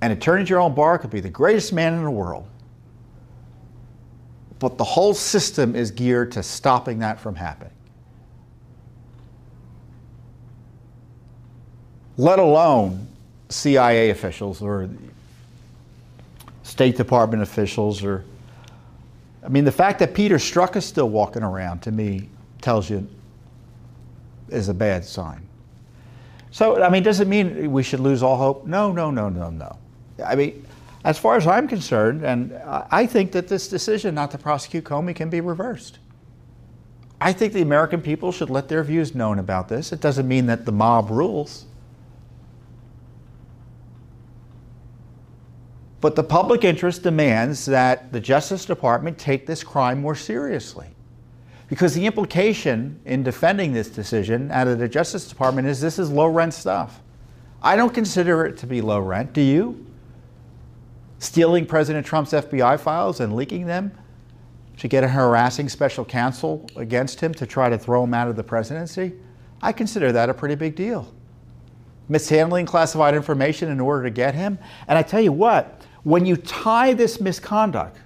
And 0.00 0.12
Attorney 0.12 0.44
General 0.44 0.70
Barr 0.70 0.98
could 0.98 1.10
be 1.10 1.20
the 1.20 1.30
greatest 1.30 1.72
man 1.72 1.94
in 1.94 2.04
the 2.04 2.10
world. 2.10 2.46
But 4.58 4.78
the 4.78 4.84
whole 4.84 5.14
system 5.14 5.74
is 5.74 5.90
geared 5.90 6.32
to 6.32 6.42
stopping 6.42 7.00
that 7.00 7.18
from 7.18 7.34
happening. 7.34 7.72
Let 12.16 12.38
alone 12.38 13.08
CIA 13.48 14.10
officials 14.10 14.62
or 14.62 14.88
State 16.62 16.96
Department 16.96 17.42
officials 17.42 18.04
or 18.04 18.24
I 19.42 19.48
mean 19.48 19.64
the 19.64 19.72
fact 19.72 19.98
that 20.00 20.14
Peter 20.14 20.36
Strzok 20.36 20.76
is 20.76 20.84
still 20.84 21.08
walking 21.08 21.42
around 21.42 21.80
to 21.80 21.90
me 21.90 22.28
tells 22.60 22.90
you 22.90 23.08
is 24.50 24.68
a 24.68 24.74
bad 24.74 25.04
sign. 25.04 25.46
So 26.50 26.82
I 26.82 26.88
mean 26.88 27.02
does 27.02 27.20
it 27.20 27.28
mean 27.28 27.70
we 27.70 27.82
should 27.82 28.00
lose 28.00 28.22
all 28.22 28.36
hope? 28.36 28.66
No, 28.66 28.92
no, 28.92 29.10
no, 29.10 29.28
no, 29.28 29.50
no. 29.50 29.78
I 30.24 30.34
mean 30.34 30.66
as 31.04 31.18
far 31.18 31.36
as 31.36 31.46
I'm 31.46 31.66
concerned, 31.66 32.24
and 32.24 32.54
I 32.90 33.06
think 33.06 33.32
that 33.32 33.48
this 33.48 33.68
decision 33.68 34.14
not 34.14 34.30
to 34.32 34.38
prosecute 34.38 34.84
Comey 34.84 35.16
can 35.16 35.30
be 35.30 35.40
reversed. 35.40 35.98
I 37.22 37.32
think 37.32 37.52
the 37.52 37.62
American 37.62 38.02
people 38.02 38.32
should 38.32 38.50
let 38.50 38.68
their 38.68 38.82
views 38.82 39.14
known 39.14 39.38
about 39.38 39.68
this. 39.68 39.92
It 39.92 40.00
doesn't 40.00 40.28
mean 40.28 40.46
that 40.46 40.64
the 40.64 40.72
mob 40.72 41.10
rules. 41.10 41.66
But 46.00 46.16
the 46.16 46.22
public 46.22 46.64
interest 46.64 47.02
demands 47.02 47.66
that 47.66 48.10
the 48.12 48.20
Justice 48.20 48.64
Department 48.64 49.18
take 49.18 49.46
this 49.46 49.62
crime 49.62 50.00
more 50.00 50.14
seriously. 50.14 50.88
Because 51.70 51.94
the 51.94 52.04
implication 52.04 53.00
in 53.04 53.22
defending 53.22 53.72
this 53.72 53.88
decision 53.88 54.50
out 54.50 54.66
of 54.66 54.80
the 54.80 54.88
Justice 54.88 55.28
Department 55.28 55.68
is 55.68 55.80
this 55.80 56.00
is 56.00 56.10
low 56.10 56.26
rent 56.26 56.52
stuff. 56.52 57.00
I 57.62 57.76
don't 57.76 57.94
consider 57.94 58.44
it 58.44 58.56
to 58.58 58.66
be 58.66 58.80
low 58.80 58.98
rent. 58.98 59.32
Do 59.32 59.40
you? 59.40 59.86
Stealing 61.20 61.64
President 61.64 62.04
Trump's 62.04 62.32
FBI 62.32 62.80
files 62.80 63.20
and 63.20 63.36
leaking 63.36 63.66
them 63.66 63.92
to 64.78 64.88
get 64.88 65.04
a 65.04 65.08
harassing 65.08 65.68
special 65.68 66.04
counsel 66.04 66.68
against 66.74 67.20
him 67.20 67.32
to 67.34 67.46
try 67.46 67.68
to 67.68 67.78
throw 67.78 68.02
him 68.02 68.14
out 68.14 68.26
of 68.26 68.34
the 68.34 68.42
presidency? 68.42 69.12
I 69.62 69.70
consider 69.70 70.10
that 70.10 70.28
a 70.28 70.34
pretty 70.34 70.56
big 70.56 70.74
deal. 70.74 71.14
Mishandling 72.08 72.66
classified 72.66 73.14
information 73.14 73.70
in 73.70 73.78
order 73.78 74.02
to 74.02 74.10
get 74.10 74.34
him. 74.34 74.58
And 74.88 74.98
I 74.98 75.02
tell 75.02 75.20
you 75.20 75.32
what, 75.32 75.82
when 76.02 76.26
you 76.26 76.36
tie 76.36 76.94
this 76.94 77.20
misconduct, 77.20 77.96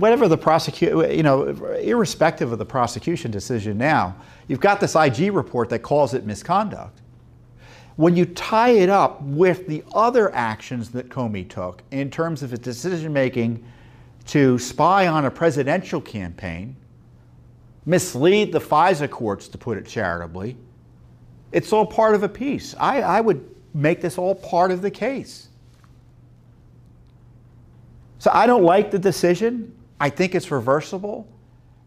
whatever 0.00 0.28
the 0.28 0.38
prosecution, 0.38 1.10
you 1.10 1.22
know, 1.22 1.48
irrespective 1.76 2.52
of 2.52 2.58
the 2.58 2.64
prosecution 2.64 3.30
decision 3.30 3.76
now, 3.76 4.16
you've 4.48 4.60
got 4.60 4.80
this 4.80 4.94
IG 4.94 5.32
report 5.32 5.68
that 5.70 5.80
calls 5.80 6.14
it 6.14 6.24
misconduct. 6.24 7.00
When 7.96 8.16
you 8.16 8.24
tie 8.24 8.70
it 8.70 8.88
up 8.88 9.20
with 9.22 9.66
the 9.66 9.84
other 9.94 10.34
actions 10.34 10.90
that 10.90 11.08
Comey 11.08 11.48
took 11.48 11.82
in 11.90 12.10
terms 12.10 12.42
of 12.42 12.50
his 12.50 12.60
decision 12.60 13.12
making 13.12 13.64
to 14.26 14.58
spy 14.58 15.08
on 15.08 15.26
a 15.26 15.30
presidential 15.30 16.00
campaign, 16.00 16.74
mislead 17.84 18.52
the 18.52 18.60
FISA 18.60 19.10
courts, 19.10 19.48
to 19.48 19.58
put 19.58 19.76
it 19.76 19.86
charitably, 19.86 20.56
it's 21.50 21.72
all 21.72 21.84
part 21.84 22.14
of 22.14 22.22
a 22.22 22.28
piece. 22.28 22.74
I, 22.80 23.02
I 23.02 23.20
would 23.20 23.44
make 23.74 24.00
this 24.00 24.16
all 24.16 24.34
part 24.34 24.70
of 24.70 24.80
the 24.80 24.90
case. 24.90 25.48
So 28.18 28.30
I 28.32 28.46
don't 28.46 28.62
like 28.62 28.90
the 28.90 28.98
decision. 28.98 29.74
I 30.02 30.10
think 30.10 30.34
it's 30.34 30.50
reversible. 30.50 31.28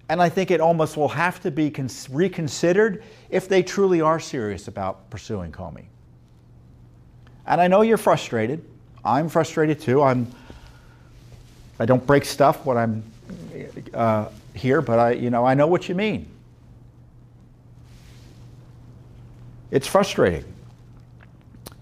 And 0.08 0.22
I 0.22 0.30
think 0.30 0.50
it 0.50 0.62
almost 0.62 0.96
will 0.96 1.10
have 1.10 1.42
to 1.42 1.52
be 1.52 1.74
reconsidered 2.10 3.04
if 3.30 3.50
they 3.50 3.62
truly 3.62 4.00
are 4.00 4.22
serious 4.22 4.70
about 4.70 5.10
pursuing 5.10 5.52
Comey. 5.52 5.86
And 7.46 7.60
I 7.60 7.68
know 7.68 7.82
you're 7.82 7.98
frustrated. 7.98 8.64
I'm 9.04 9.28
frustrated 9.28 9.82
too. 9.82 10.02
I'm. 10.02 10.32
I 11.78 11.86
don't 11.86 12.08
break 12.08 12.24
stuff 12.24 12.66
when 12.66 12.78
I'm 12.78 13.04
uh, 13.94 14.30
here, 14.54 14.82
but 14.82 14.98
I, 14.98 15.12
you 15.12 15.30
know, 15.30 15.46
I 15.46 15.54
know 15.54 15.68
what 15.68 15.90
you 15.90 15.96
mean. 15.96 16.26
It's 19.72 19.88
frustrating. 19.88 20.46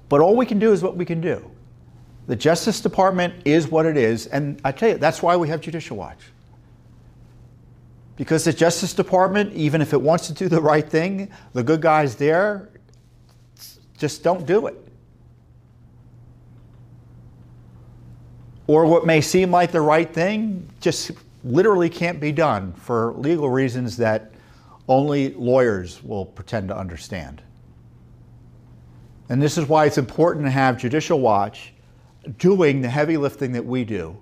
But 0.09 0.21
all 0.21 0.35
we 0.35 0.47
can 0.47 0.57
do 0.57 0.73
is 0.73 0.81
what 0.81 0.95
we 0.95 1.05
can 1.05 1.21
do. 1.21 1.52
The 2.27 2.35
Justice 2.35 2.79
Department 2.79 3.33
is 3.45 3.67
what 3.67 3.85
it 3.85 3.97
is, 3.97 4.27
and 4.27 4.61
I 4.63 4.71
tell 4.71 4.89
you, 4.89 4.97
that's 4.97 5.21
why 5.21 5.35
we 5.35 5.49
have 5.49 5.59
Judicial 5.61 5.97
Watch. 5.97 6.19
Because 8.15 8.45
the 8.45 8.53
Justice 8.53 8.93
Department, 8.93 9.53
even 9.53 9.81
if 9.81 9.91
it 9.91 10.01
wants 10.01 10.27
to 10.27 10.33
do 10.33 10.47
the 10.47 10.61
right 10.61 10.87
thing, 10.87 11.31
the 11.53 11.63
good 11.63 11.81
guys 11.81 12.15
there 12.15 12.69
just 13.97 14.23
don't 14.23 14.45
do 14.45 14.67
it. 14.67 14.75
Or 18.67 18.85
what 18.85 19.05
may 19.05 19.19
seem 19.19 19.51
like 19.51 19.71
the 19.71 19.81
right 19.81 20.11
thing 20.11 20.69
just 20.79 21.11
literally 21.43 21.89
can't 21.89 22.19
be 22.19 22.31
done 22.31 22.71
for 22.73 23.13
legal 23.17 23.49
reasons 23.49 23.97
that 23.97 24.31
only 24.87 25.33
lawyers 25.33 26.01
will 26.03 26.25
pretend 26.25 26.69
to 26.69 26.77
understand. 26.77 27.41
And 29.29 29.41
this 29.41 29.57
is 29.57 29.67
why 29.67 29.85
it's 29.85 29.97
important 29.97 30.45
to 30.45 30.51
have 30.51 30.77
Judicial 30.77 31.19
Watch 31.19 31.73
doing 32.37 32.81
the 32.81 32.89
heavy 32.89 33.17
lifting 33.17 33.51
that 33.53 33.65
we 33.65 33.83
do. 33.83 34.17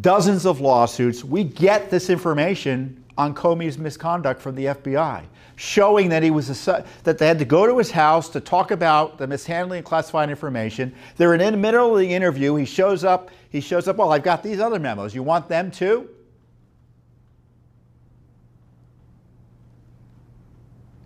Dozens 0.00 0.44
of 0.44 0.60
lawsuits. 0.60 1.24
We 1.24 1.44
get 1.44 1.90
this 1.90 2.10
information 2.10 3.04
on 3.16 3.34
Comey's 3.34 3.78
misconduct 3.78 4.40
from 4.40 4.56
the 4.56 4.66
FBI, 4.66 5.24
showing 5.56 6.08
that 6.08 6.22
he 6.22 6.30
was 6.30 6.68
a, 6.68 6.84
that 7.04 7.18
they 7.18 7.28
had 7.28 7.38
to 7.38 7.44
go 7.44 7.66
to 7.66 7.78
his 7.78 7.90
house 7.90 8.28
to 8.30 8.40
talk 8.40 8.72
about 8.72 9.18
the 9.18 9.26
mishandling 9.26 9.80
of 9.80 9.84
classified 9.84 10.30
information. 10.30 10.92
They're 11.16 11.34
in 11.34 11.52
the 11.52 11.56
middle 11.56 11.94
of 11.94 12.00
the 12.00 12.12
interview. 12.12 12.56
He 12.56 12.64
shows 12.64 13.04
up. 13.04 13.30
He 13.50 13.60
shows 13.60 13.86
up. 13.86 13.96
Well, 13.96 14.12
I've 14.12 14.24
got 14.24 14.42
these 14.42 14.58
other 14.58 14.80
memos. 14.80 15.14
You 15.14 15.22
want 15.22 15.48
them 15.48 15.70
too? 15.70 16.08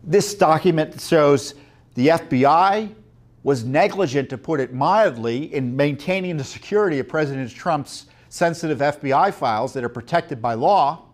This 0.02 0.35
document 0.35 0.98
shows 0.98 1.54
the 1.94 2.09
FBI 2.09 2.94
was 3.42 3.64
negligent, 3.64 4.29
to 4.31 4.38
put 4.38 4.61
it 4.61 4.72
mildly, 4.72 5.55
in 5.55 5.77
maintaining 5.77 6.37
the 6.37 6.44
security 6.44 6.98
of 6.98 7.09
President 7.09 7.51
Trump's 7.51 8.07
sensitive 8.29 8.79
FBI 8.79 9.33
files 9.33 9.72
that 9.72 9.85
are 9.85 9.88
protected 9.88 10.42
by 10.42 10.55
law 10.55 11.05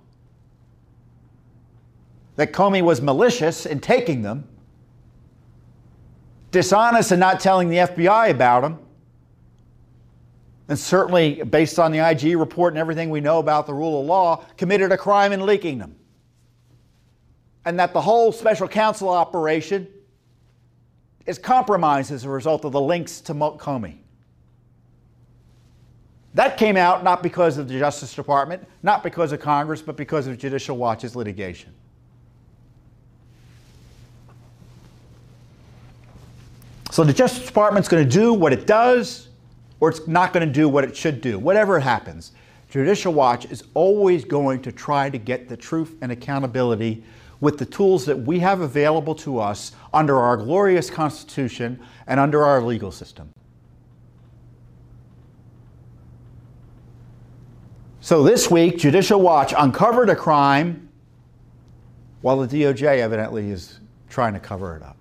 that 2.37 2.53
Comey 2.53 2.83
was 2.83 3.01
malicious 3.01 3.67
in 3.67 3.81
taking 3.81 4.23
them, 4.23 4.49
dishonest 6.51 7.13
in 7.13 7.21
not 7.21 7.39
telling 7.41 7.69
the 7.69 7.77
FBI 7.77 8.31
about 8.31 8.63
them, 8.63 8.79
and 10.69 10.79
certainly, 10.79 11.43
based 11.43 11.79
on 11.79 11.93
the 11.93 11.99
IG 11.99 12.37
report 12.39 12.73
and 12.73 12.79
everything 12.79 13.11
we 13.11 13.21
know 13.21 13.39
about 13.39 13.67
the 13.67 13.75
rule 13.75 14.01
of 14.01 14.07
law, 14.07 14.45
committed 14.57 14.93
a 14.93 14.97
crime 14.97 15.33
in 15.33 15.45
leaking 15.45 15.79
them. 15.79 15.95
And 17.67 17.79
that 17.79 17.93
the 17.93 18.01
whole 18.01 18.33
special 18.33 18.67
counsel 18.67 19.11
operation 19.11 19.87
is 21.27 21.39
compromised 21.39 22.13
as 22.13 22.25
a 22.25 22.29
result 22.29 22.65
of 22.65 22.73
the 22.73 22.81
links 22.81 23.21
to 23.23 23.35
Comey. 23.35 23.97
That 26.35 26.57
came 26.57 26.77
out 26.77 27.05
not 27.05 27.23
because 27.23 27.59
of 27.59 27.69
the 27.69 27.79
Justice 27.79 28.15
Department, 28.15 28.67
not 28.83 29.03
because 29.03 29.33
of 29.33 29.41
Congress, 29.41 29.81
but 29.81 29.97
because 29.97 30.27
of 30.27 30.37
Judicial 30.37 30.77
Watch's 30.77 31.15
litigation. 31.15 31.73
So 36.91 37.05
the 37.05 37.13
Justice 37.13 37.47
Department's 37.47 37.89
going 37.89 38.05
to 38.05 38.11
do 38.11 38.33
what 38.33 38.53
it 38.53 38.67
does, 38.67 39.29
or 39.81 39.89
it's 39.89 40.07
not 40.07 40.33
going 40.33 40.47
to 40.47 40.53
do 40.53 40.69
what 40.69 40.85
it 40.85 40.97
should 40.97 41.21
do, 41.21 41.39
whatever 41.39 41.81
happens. 41.81 42.33
Judicial 42.69 43.13
Watch 43.13 43.47
is 43.47 43.65
always 43.75 44.25
going 44.25 44.61
to 44.63 44.73
try 44.73 45.09
to 45.09 45.19
get 45.19 45.49
the 45.49 45.57
truth 45.57 45.97
and 46.01 46.11
accountability 46.11 47.05
with 47.41 47.59
the 47.59 47.67
tools 47.67 48.07
that 48.07 48.19
we 48.19 48.39
have 48.39 48.61
available 48.61 49.15
to 49.15 49.39
us 49.39 49.73
under 49.93 50.19
our 50.19 50.37
glorious 50.37 50.91
Constitution 50.91 51.81
and 52.07 52.21
under 52.21 52.45
our 52.45 52.63
legal 52.63 52.91
system. 52.91 53.31
So 58.01 58.23
this 58.23 58.51
week, 58.51 58.79
Judicial 58.79 59.21
Watch 59.21 59.55
uncovered 59.57 60.11
a 60.11 60.17
crime 60.17 60.91
while 62.21 62.39
the 62.39 62.47
DOJ 62.47 62.99
evidently 62.99 63.51
is 63.51 63.81
trying 64.11 64.35
to 64.35 64.41
cover 64.41 64.77
it 64.77 64.83
up. 64.83 64.97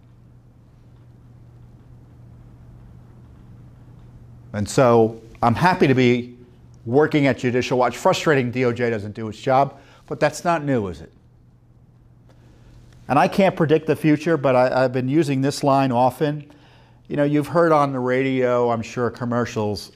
And 4.54 4.70
so 4.70 5.22
I'm 5.42 5.56
happy 5.56 5.88
to 5.88 5.96
be 5.96 6.38
working 6.86 7.28
at 7.28 7.38
Judicial 7.38 7.78
Watch. 7.78 7.98
Frustrating 7.98 8.52
DOJ 8.52 8.90
doesn't 8.90 9.16
do 9.16 9.28
its 9.28 9.40
job, 9.40 9.80
but 10.08 10.20
that's 10.20 10.46
not 10.46 10.64
new, 10.64 10.88
is 10.88 11.02
it? 11.02 11.12
And 13.08 13.20
I 13.20 13.28
can't 13.28 13.56
predict 13.56 13.88
the 13.88 13.96
future, 13.96 14.38
but 14.38 14.56
I, 14.56 14.82
have 14.82 14.94
been 14.94 15.10
using 15.10 15.42
this 15.42 15.64
line 15.64 15.92
often. 15.92 16.50
You 17.08 17.18
know, 17.18 17.24
you've 17.24 17.48
heard 17.48 17.72
on 17.72 17.92
the 17.92 18.00
radio, 18.00 18.72
I'm 18.72 18.82
sure, 18.82 19.10
commercials 19.10 19.92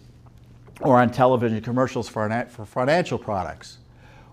or 0.82 1.00
on 1.00 1.10
television 1.10 1.60
commercials 1.62 2.08
for, 2.08 2.48
for 2.50 2.65
financial 2.65 3.17
products 3.17 3.80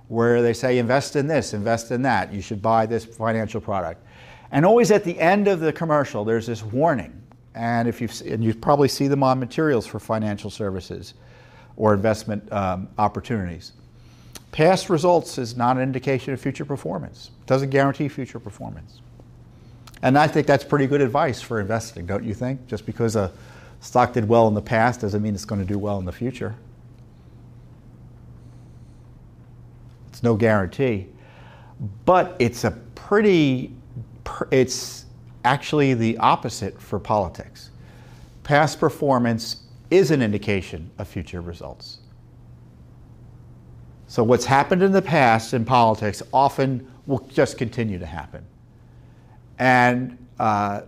where 0.09 0.43
they 0.43 0.53
say, 0.53 0.79
invest 0.79 1.17
in 1.17 1.27
this, 1.27 1.55
invest 1.55 1.91
in 1.91 2.03
that, 2.03 2.33
you 2.33 2.43
should 2.43 2.61
buy 2.61 2.85
this 2.85 3.05
financial 3.05 3.61
product. 3.61 4.05
And 4.51 4.67
always 4.67 4.91
at 4.91 5.03
the 5.05 5.19
end 5.19 5.49
of 5.49 5.61
the 5.61 5.73
commercial, 5.73 6.25
there's 6.25 6.47
this 6.47 6.63
warning 6.63 7.23
and 7.55 7.89
if 7.89 8.01
you 8.01 8.09
and 8.31 8.43
you 8.43 8.55
probably 8.55 8.89
see 8.89 9.07
them 9.09 9.23
on 9.23 9.39
materials 9.39 9.87
for 9.87 10.01
financial 10.01 10.51
services 10.51 11.15
or 11.77 11.95
investment 11.95 12.53
um, 12.53 12.89
opportunities. 12.99 13.73
Past 14.53 14.91
results 14.91 15.39
is 15.39 15.57
not 15.57 15.77
an 15.77 15.83
indication 15.83 16.33
of 16.33 16.41
future 16.41 16.65
performance. 16.65 17.31
Doesn't 17.47 17.71
guarantee 17.71 18.09
future 18.09 18.39
performance. 18.39 19.01
And 20.03 20.19
I 20.19 20.29
think 20.29 20.47
that's 20.47 20.65
pretty 20.65 20.87
good 20.87 21.01
advice 21.01 21.41
for 21.41 21.61
investing, 21.61 22.07
don't 22.07 22.25
you 22.25 22.35
think? 22.35 22.67
Just 22.67 22.85
because 22.87 23.17
a 23.17 23.33
stock 23.81 24.13
did 24.13 24.29
well 24.29 24.49
in 24.49 24.55
the 24.55 24.63
past 24.63 25.01
doesn't 25.01 25.23
mean 25.23 25.35
it's 25.35 25.45
going 25.45 25.61
to 25.61 25.67
do 25.67 25.79
well 25.79 25.99
in 25.99 26.05
the 26.05 26.13
future. 26.13 26.55
It's 30.11 30.23
no 30.23 30.37
guarantee. 30.37 31.09
But 32.05 32.37
it's 32.39 32.65
a 32.65 32.71
pretty, 32.95 33.75
it's 34.51 35.05
actually 35.45 35.95
the 35.95 36.17
opposite 36.19 36.81
for 36.81 36.99
politics. 36.99 37.71
Past 38.43 38.79
performance 38.79 39.63
is 39.91 40.11
an 40.11 40.23
indication 40.23 40.91
of 40.99 41.09
future 41.09 41.41
results. 41.41 41.99
So, 44.15 44.23
what's 44.23 44.45
happened 44.45 44.81
in 44.81 44.93
the 44.93 45.03
past 45.03 45.55
in 45.55 45.65
politics 45.65 46.23
often 46.33 46.89
will 47.05 47.27
just 47.33 47.59
continue 47.59 47.99
to 47.99 48.07
happen. 48.07 48.45
And 49.59 50.17
uh, 50.39 50.83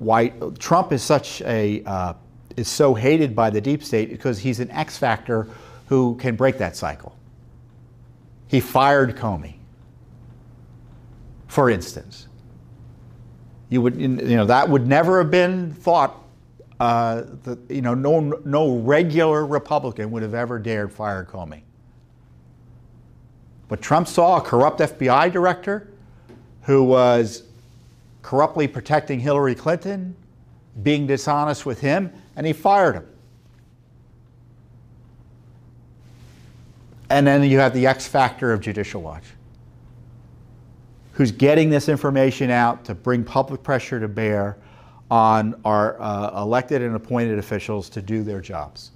why 0.00 0.30
Trump 0.58 0.90
is 0.90 1.00
such 1.00 1.42
a 1.42 1.80
uh, 1.84 2.14
is 2.56 2.66
so 2.66 2.92
hated 2.92 3.36
by 3.36 3.50
the 3.50 3.60
deep 3.60 3.84
state 3.84 4.10
because 4.10 4.40
he's 4.40 4.58
an 4.58 4.68
X 4.72 4.98
factor 4.98 5.46
who 5.86 6.16
can 6.16 6.34
break 6.34 6.58
that 6.58 6.74
cycle. 6.74 7.16
He 8.48 8.58
fired 8.58 9.16
Comey, 9.16 9.54
for 11.46 11.70
instance. 11.70 12.26
You 13.68 13.80
would, 13.82 13.94
you 13.94 14.08
know, 14.08 14.46
that 14.46 14.68
would 14.68 14.88
never 14.88 15.18
have 15.18 15.30
been 15.30 15.72
thought. 15.72 16.16
Uh, 16.80 17.22
that, 17.44 17.60
you 17.68 17.80
know, 17.80 17.94
no, 17.94 18.18
no 18.44 18.78
regular 18.78 19.46
Republican 19.46 20.10
would 20.10 20.24
have 20.24 20.34
ever 20.34 20.58
dared 20.58 20.92
fire 20.92 21.24
Comey. 21.24 21.62
But 23.68 23.82
Trump 23.82 24.08
saw 24.08 24.38
a 24.38 24.40
corrupt 24.40 24.80
FBI 24.80 25.32
director 25.32 25.88
who 26.62 26.84
was 26.84 27.44
corruptly 28.22 28.66
protecting 28.66 29.20
Hillary 29.20 29.54
Clinton, 29.54 30.16
being 30.82 31.06
dishonest 31.06 31.66
with 31.66 31.80
him, 31.80 32.12
and 32.36 32.46
he 32.46 32.52
fired 32.52 32.94
him. 32.94 33.06
And 37.10 37.26
then 37.26 37.42
you 37.44 37.58
have 37.58 37.72
the 37.72 37.86
X 37.86 38.06
factor 38.06 38.52
of 38.52 38.60
Judicial 38.60 39.00
Watch 39.00 39.24
who's 41.18 41.32
getting 41.32 41.68
this 41.68 41.88
information 41.88 42.48
out 42.48 42.84
to 42.84 42.94
bring 42.94 43.24
public 43.24 43.60
pressure 43.60 43.98
to 43.98 44.06
bear 44.06 44.56
on 45.10 45.60
our 45.64 46.00
uh, 46.00 46.40
elected 46.40 46.80
and 46.80 46.94
appointed 46.94 47.40
officials 47.40 47.88
to 47.88 48.00
do 48.00 48.22
their 48.22 48.40
jobs. 48.40 48.92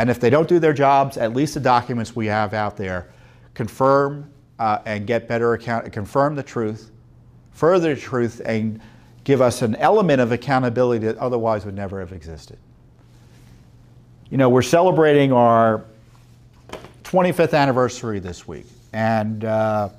And 0.00 0.08
if 0.08 0.18
they 0.18 0.30
don't 0.30 0.48
do 0.48 0.58
their 0.58 0.72
jobs, 0.72 1.18
at 1.18 1.34
least 1.34 1.52
the 1.52 1.60
documents 1.60 2.16
we 2.16 2.24
have 2.24 2.54
out 2.54 2.74
there 2.74 3.10
confirm 3.52 4.30
uh, 4.58 4.78
and 4.86 5.06
get 5.06 5.28
better 5.28 5.52
account, 5.52 5.92
confirm 5.92 6.34
the 6.34 6.42
truth, 6.42 6.90
further 7.50 7.94
the 7.94 8.00
truth, 8.00 8.40
and 8.46 8.80
give 9.24 9.42
us 9.42 9.60
an 9.60 9.76
element 9.76 10.22
of 10.22 10.32
accountability 10.32 11.04
that 11.04 11.18
otherwise 11.18 11.66
would 11.66 11.74
never 11.74 12.00
have 12.00 12.12
existed. 12.12 12.56
You 14.30 14.38
know, 14.38 14.48
we're 14.48 14.62
celebrating 14.62 15.34
our 15.34 15.84
25th 17.04 17.52
anniversary 17.52 18.20
this 18.20 18.48
week, 18.48 18.68
and 18.94 19.44
uh, 19.44 19.90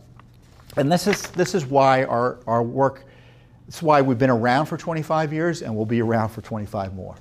and 0.78 0.92
this 0.92 1.06
is 1.06 1.22
this 1.34 1.54
is 1.54 1.64
why 1.64 2.06
our 2.06 2.40
our 2.48 2.64
work. 2.64 3.06
It's 3.68 3.84
why 3.84 4.02
we've 4.02 4.18
been 4.18 4.32
around 4.32 4.66
for 4.66 4.78
25 4.78 5.32
years, 5.32 5.62
and 5.62 5.76
we'll 5.76 5.86
be 5.86 6.02
around 6.02 6.30
for 6.30 6.42
25 6.42 6.96
more. 6.96 7.16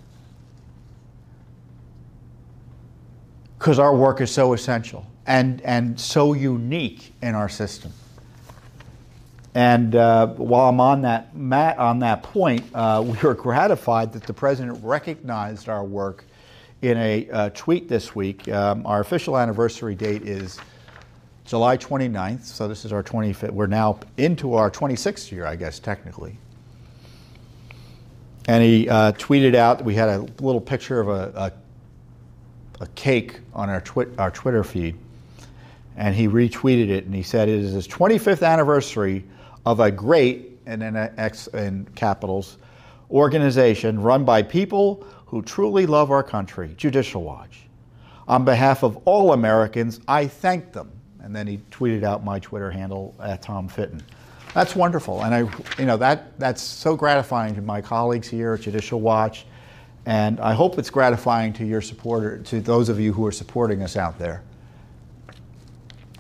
Because 3.61 3.79
our 3.79 3.94
work 3.94 4.20
is 4.23 4.33
so 4.33 4.55
essential 4.55 5.07
and 5.27 5.61
and 5.61 6.01
so 6.01 6.33
unique 6.33 7.12
in 7.20 7.35
our 7.35 7.49
system. 7.49 7.92
And 9.55 9.94
uh, 9.94 10.29
while 10.29 10.70
I'm 10.70 10.81
on 10.81 11.03
that 11.03 11.37
mat, 11.37 11.79
on 11.79 11.99
that 11.99 12.23
point, 12.23 12.64
uh, 12.75 13.05
we 13.07 13.18
were 13.18 13.35
gratified 13.35 14.14
that 14.14 14.23
the 14.23 14.33
president 14.33 14.83
recognized 14.83 15.68
our 15.68 15.85
work 15.85 16.25
in 16.81 16.96
a 16.96 17.29
uh, 17.31 17.51
tweet 17.51 17.87
this 17.87 18.14
week. 18.16 18.49
Um, 18.49 18.87
our 18.87 19.01
official 19.01 19.37
anniversary 19.37 19.94
date 19.94 20.23
is 20.23 20.59
July 21.44 21.77
29th, 21.77 22.44
so 22.44 22.66
this 22.66 22.87
is 22.87 22.94
our 22.94 23.03
25th. 23.03 23.51
We're 23.51 23.66
now 23.66 24.01
into 24.16 24.55
our 24.55 24.70
26th 24.70 25.31
year, 25.31 25.44
I 25.44 25.57
guess, 25.57 25.79
technically. 25.79 26.38
And 28.49 28.64
he 28.64 28.88
uh, 28.88 29.12
tweeted 29.12 29.55
out 29.55 29.85
we 29.85 29.94
had 29.94 30.09
a 30.09 30.20
little 30.40 30.62
picture 30.62 31.01
of 31.01 31.09
a, 31.09 31.33
a, 31.37 31.53
a 32.80 32.86
cake 32.88 33.40
on 33.54 33.68
our, 33.68 33.80
twi- 33.80 34.08
our 34.18 34.30
Twitter 34.30 34.64
feed. 34.64 34.96
And 35.96 36.14
he 36.14 36.28
retweeted 36.28 36.88
it 36.88 37.04
and 37.04 37.14
he 37.14 37.22
said, 37.22 37.48
It 37.48 37.60
is 37.60 37.72
his 37.72 37.86
25th 37.86 38.46
anniversary 38.46 39.24
of 39.66 39.80
a 39.80 39.90
great, 39.90 40.58
and 40.66 40.82
in 40.82 40.96
X 40.96 41.46
in 41.48 41.86
capitals, 41.94 42.56
organization 43.10 44.00
run 44.00 44.24
by 44.24 44.42
people 44.42 45.06
who 45.26 45.42
truly 45.42 45.86
love 45.86 46.10
our 46.10 46.22
country, 46.22 46.74
Judicial 46.76 47.22
Watch. 47.22 47.60
On 48.26 48.44
behalf 48.44 48.82
of 48.82 48.96
all 49.04 49.32
Americans, 49.32 50.00
I 50.08 50.26
thank 50.26 50.72
them. 50.72 50.90
And 51.22 51.36
then 51.36 51.46
he 51.46 51.58
tweeted 51.70 52.02
out 52.02 52.24
my 52.24 52.38
Twitter 52.38 52.70
handle 52.70 53.14
at 53.20 53.42
Tom 53.42 53.68
Fitton. 53.68 54.02
That's 54.54 54.74
wonderful, 54.74 55.22
and 55.22 55.32
I, 55.32 55.38
you 55.78 55.86
know, 55.86 55.96
that 55.98 56.36
that's 56.38 56.60
so 56.60 56.96
gratifying 56.96 57.54
to 57.54 57.62
my 57.62 57.80
colleagues 57.80 58.26
here 58.26 58.54
at 58.54 58.62
Judicial 58.62 59.00
Watch, 59.00 59.46
and 60.11 60.40
I 60.40 60.55
hope 60.55 60.77
it's 60.77 60.90
gratifying 60.90 61.53
to 61.53 61.64
your 61.64 61.81
supporter, 61.81 62.38
to 62.38 62.61
those 62.61 62.88
of 62.88 62.99
you 62.99 63.12
who 63.12 63.25
are 63.27 63.31
supporting 63.31 63.81
us 63.81 63.96
out 63.96 64.18
there 64.18 64.42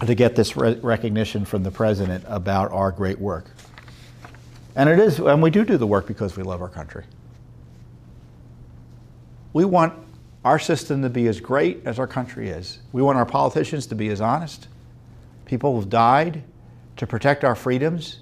to 0.06 0.14
get 0.14 0.36
this 0.36 0.56
re- 0.56 0.78
recognition 0.80 1.44
from 1.44 1.64
the 1.64 1.72
president 1.72 2.22
about 2.28 2.70
our 2.70 2.92
great 2.92 3.18
work. 3.18 3.50
And 4.76 4.88
it 4.88 5.00
is, 5.00 5.18
and 5.18 5.42
we 5.42 5.50
do 5.50 5.64
do 5.64 5.76
the 5.76 5.88
work 5.88 6.06
because 6.06 6.36
we 6.36 6.44
love 6.44 6.62
our 6.62 6.68
country. 6.68 7.02
We 9.54 9.64
want 9.64 9.92
our 10.44 10.60
system 10.60 11.02
to 11.02 11.10
be 11.10 11.26
as 11.26 11.40
great 11.40 11.82
as 11.84 11.98
our 11.98 12.06
country 12.06 12.48
is. 12.48 12.78
We 12.92 13.02
want 13.02 13.18
our 13.18 13.26
politicians 13.26 13.86
to 13.88 13.96
be 13.96 14.10
as 14.10 14.20
honest. 14.20 14.68
People 15.46 15.80
have 15.80 15.90
died 15.90 16.44
to 16.98 17.08
protect 17.08 17.42
our 17.42 17.56
freedoms, 17.56 18.20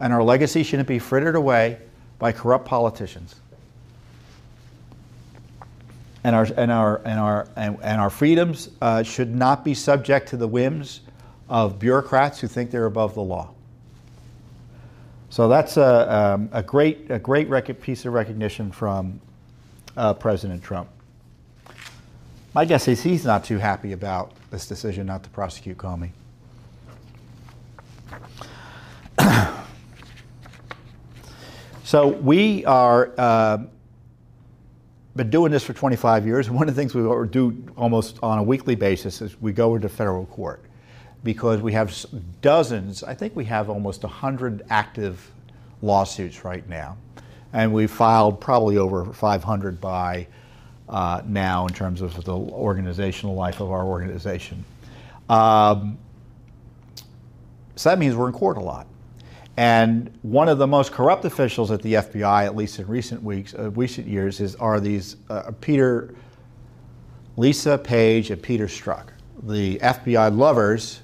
and 0.00 0.10
our 0.10 0.22
legacy 0.22 0.62
shouldn't 0.62 0.88
be 0.88 0.98
frittered 0.98 1.36
away 1.36 1.80
by 2.18 2.32
corrupt 2.32 2.64
politicians 2.64 3.34
and 6.28 6.36
our 6.36 6.46
and 6.58 6.70
our 6.70 7.00
and 7.06 7.18
our 7.18 7.48
and, 7.56 7.78
and 7.82 7.98
our 8.00 8.10
freedoms 8.10 8.68
uh, 8.82 9.02
should 9.02 9.34
not 9.34 9.64
be 9.64 9.72
subject 9.72 10.28
to 10.28 10.36
the 10.36 10.46
whims 10.46 11.00
of 11.48 11.78
bureaucrats 11.78 12.38
who 12.38 12.46
think 12.46 12.70
they're 12.70 12.84
above 12.84 13.14
the 13.14 13.22
law. 13.22 13.50
So 15.30 15.48
that's 15.48 15.78
a, 15.78 16.14
um, 16.14 16.50
a 16.52 16.62
great 16.62 17.10
a 17.10 17.18
great 17.18 17.48
rec- 17.48 17.80
piece 17.80 18.04
of 18.04 18.12
recognition 18.12 18.70
from 18.70 19.22
uh, 19.96 20.12
President 20.14 20.62
Trump. 20.62 20.90
My 22.52 22.66
guess 22.66 22.88
is 22.88 23.02
he's 23.02 23.24
not 23.24 23.42
too 23.44 23.56
happy 23.56 23.92
about 23.92 24.32
this 24.50 24.66
decision 24.66 25.06
not 25.06 25.22
to 25.22 25.30
prosecute 25.30 25.78
Comey. 25.78 26.10
so 31.84 32.08
we 32.08 32.66
are. 32.66 33.12
Uh, 33.16 33.58
been 35.18 35.28
doing 35.28 35.52
this 35.52 35.62
for 35.62 35.74
25 35.74 36.26
years, 36.26 36.46
and 36.46 36.56
one 36.56 36.66
of 36.66 36.74
the 36.74 36.80
things 36.80 36.94
we 36.94 37.02
do 37.28 37.62
almost 37.76 38.18
on 38.22 38.38
a 38.38 38.42
weekly 38.42 38.74
basis 38.74 39.20
is 39.20 39.38
we 39.42 39.52
go 39.52 39.74
into 39.74 39.90
federal 39.90 40.24
court 40.26 40.62
because 41.24 41.60
we 41.60 41.72
have 41.72 41.94
dozens, 42.40 43.02
I 43.02 43.12
think 43.12 43.36
we 43.36 43.44
have 43.46 43.68
almost 43.68 44.04
100 44.04 44.64
active 44.70 45.30
lawsuits 45.82 46.44
right 46.44 46.66
now. 46.68 46.96
And 47.52 47.72
we've 47.72 47.90
filed 47.90 48.40
probably 48.40 48.76
over 48.78 49.12
500 49.12 49.80
by 49.80 50.26
uh, 50.88 51.22
now 51.26 51.66
in 51.66 51.74
terms 51.74 52.02
of 52.02 52.24
the 52.24 52.36
organizational 52.36 53.34
life 53.34 53.60
of 53.60 53.70
our 53.70 53.84
organization. 53.84 54.64
Um, 55.28 55.98
so 57.74 57.90
that 57.90 57.98
means 57.98 58.14
we're 58.14 58.28
in 58.28 58.32
court 58.32 58.56
a 58.56 58.60
lot. 58.60 58.86
And 59.58 60.16
one 60.22 60.48
of 60.48 60.58
the 60.58 60.68
most 60.68 60.92
corrupt 60.92 61.24
officials 61.24 61.72
at 61.72 61.82
the 61.82 61.94
FBI, 61.94 62.44
at 62.44 62.54
least 62.54 62.78
in 62.78 62.86
recent 62.86 63.20
weeks, 63.24 63.54
uh, 63.54 63.72
recent 63.72 64.06
years, 64.06 64.38
is 64.38 64.54
are 64.54 64.78
these 64.78 65.16
uh, 65.30 65.50
Peter, 65.60 66.14
Lisa 67.36 67.76
Page, 67.76 68.30
and 68.30 68.40
Peter 68.40 68.68
Strzok, 68.68 69.08
the 69.42 69.80
FBI 69.80 70.38
lovers, 70.38 71.00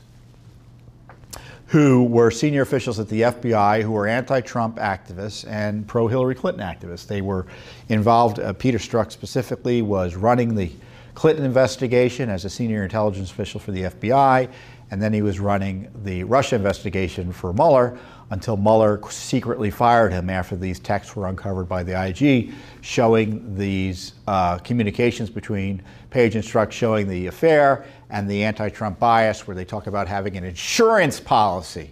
who 1.67 2.05
were 2.05 2.31
senior 2.31 2.63
officials 2.63 3.01
at 3.01 3.09
the 3.09 3.23
FBI 3.23 3.83
who 3.83 3.91
were 3.91 4.07
anti-Trump 4.07 4.77
activists 4.77 5.45
and 5.51 5.85
pro-Hillary 5.89 6.37
Clinton 6.37 6.65
activists. 6.65 7.09
They 7.09 7.23
were 7.23 7.49
involved. 7.89 8.39
Uh, 8.39 8.53
Peter 8.53 8.79
Strzok 8.79 9.11
specifically 9.11 9.83
was 9.83 10.15
running 10.15 10.55
the 10.55 10.71
Clinton 11.15 11.45
investigation 11.45 12.31
as 12.31 12.45
a 12.45 12.51
senior 12.51 12.85
intelligence 12.85 13.33
official 13.33 13.59
for 13.59 13.73
the 13.73 13.83
FBI, 13.83 14.49
and 14.93 15.03
then 15.03 15.13
he 15.13 15.23
was 15.23 15.41
running 15.41 15.91
the 16.05 16.23
Russia 16.23 16.55
investigation 16.55 17.33
for 17.33 17.53
Mueller 17.53 17.99
until 18.31 18.57
Mueller 18.57 19.01
secretly 19.11 19.71
fired 19.71 20.13
him 20.13 20.31
after 20.31 20.57
these 20.57 20.79
texts 20.79 21.15
were 21.15 21.29
uncovered 21.29 21.69
by 21.69 21.83
the 21.83 22.01
IG, 22.01 22.53
showing 22.81 23.55
these 23.55 24.15
uh, 24.27 24.59
communications 24.59 25.31
between 25.31 25.83
Page 26.11 26.37
and 26.37 26.45
Strzok 26.45 26.71
showing 26.71 27.09
the 27.09 27.27
affair 27.27 27.85
and 28.11 28.31
the 28.31 28.45
anti 28.45 28.69
Trump 28.69 28.99
bias, 28.99 29.47
where 29.47 29.55
they 29.55 29.65
talk 29.65 29.87
about 29.89 30.07
having 30.07 30.37
an 30.37 30.45
insurance 30.45 31.19
policy 31.19 31.91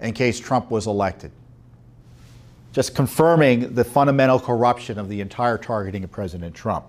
in 0.00 0.12
case 0.12 0.40
Trump 0.40 0.70
was 0.70 0.86
elected. 0.86 1.30
Just 2.72 2.94
confirming 2.94 3.74
the 3.74 3.84
fundamental 3.84 4.38
corruption 4.38 4.98
of 4.98 5.08
the 5.08 5.20
entire 5.20 5.58
targeting 5.58 6.04
of 6.04 6.10
President 6.10 6.54
Trump. 6.54 6.86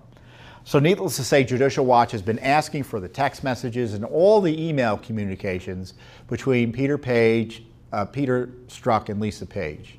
So, 0.64 0.78
needless 0.78 1.16
to 1.16 1.24
say, 1.24 1.42
Judicial 1.42 1.84
Watch 1.84 2.12
has 2.12 2.22
been 2.22 2.38
asking 2.38 2.84
for 2.84 3.00
the 3.00 3.08
text 3.08 3.42
messages 3.42 3.94
and 3.94 4.04
all 4.04 4.40
the 4.40 4.68
email 4.68 4.96
communications 4.96 5.94
between 6.28 6.72
Peter 6.72 6.96
Page 6.96 7.64
uh, 7.92 8.04
Peter 8.06 8.48
Strzok 8.68 9.08
and 9.08 9.20
Lisa 9.20 9.46
Page. 9.46 9.96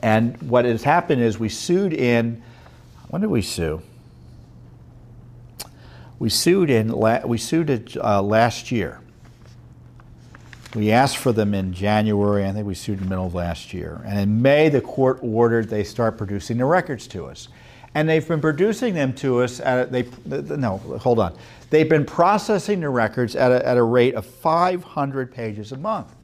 And 0.00 0.40
what 0.42 0.64
has 0.64 0.82
happened 0.82 1.22
is 1.22 1.38
we 1.38 1.48
sued 1.48 1.92
in, 1.92 2.42
when 3.08 3.22
did 3.22 3.30
we 3.30 3.42
sue? 3.42 3.82
We 6.18 6.28
sued 6.28 6.70
in, 6.70 6.92
we 7.24 7.38
sued 7.38 7.70
it 7.70 7.96
uh, 7.96 8.22
last 8.22 8.72
year. 8.72 9.00
We 10.74 10.90
asked 10.90 11.18
for 11.18 11.32
them 11.32 11.52
in 11.52 11.72
January. 11.72 12.46
I 12.46 12.52
think 12.52 12.66
we 12.66 12.74
sued 12.74 12.98
in 12.98 13.04
the 13.04 13.10
middle 13.10 13.26
of 13.26 13.34
last 13.34 13.74
year. 13.74 14.00
And 14.06 14.18
in 14.18 14.40
May, 14.40 14.70
the 14.70 14.80
court 14.80 15.18
ordered 15.20 15.68
they 15.68 15.84
start 15.84 16.16
producing 16.16 16.58
the 16.58 16.64
records 16.64 17.06
to 17.08 17.26
us. 17.26 17.48
And 17.94 18.08
they've 18.08 18.26
been 18.26 18.40
producing 18.40 18.94
them 18.94 19.12
to 19.16 19.42
us 19.42 19.60
at 19.60 19.88
a, 19.88 19.90
they 19.90 20.08
no 20.56 20.78
hold 20.78 21.18
on 21.18 21.36
they've 21.68 21.88
been 21.88 22.04
processing 22.04 22.80
the 22.80 22.88
records 22.88 23.34
at 23.34 23.50
a, 23.50 23.66
at 23.66 23.76
a 23.76 23.82
rate 23.82 24.14
of 24.14 24.24
500 24.24 25.32
pages 25.32 25.72
a 25.72 25.76
month 25.76 26.14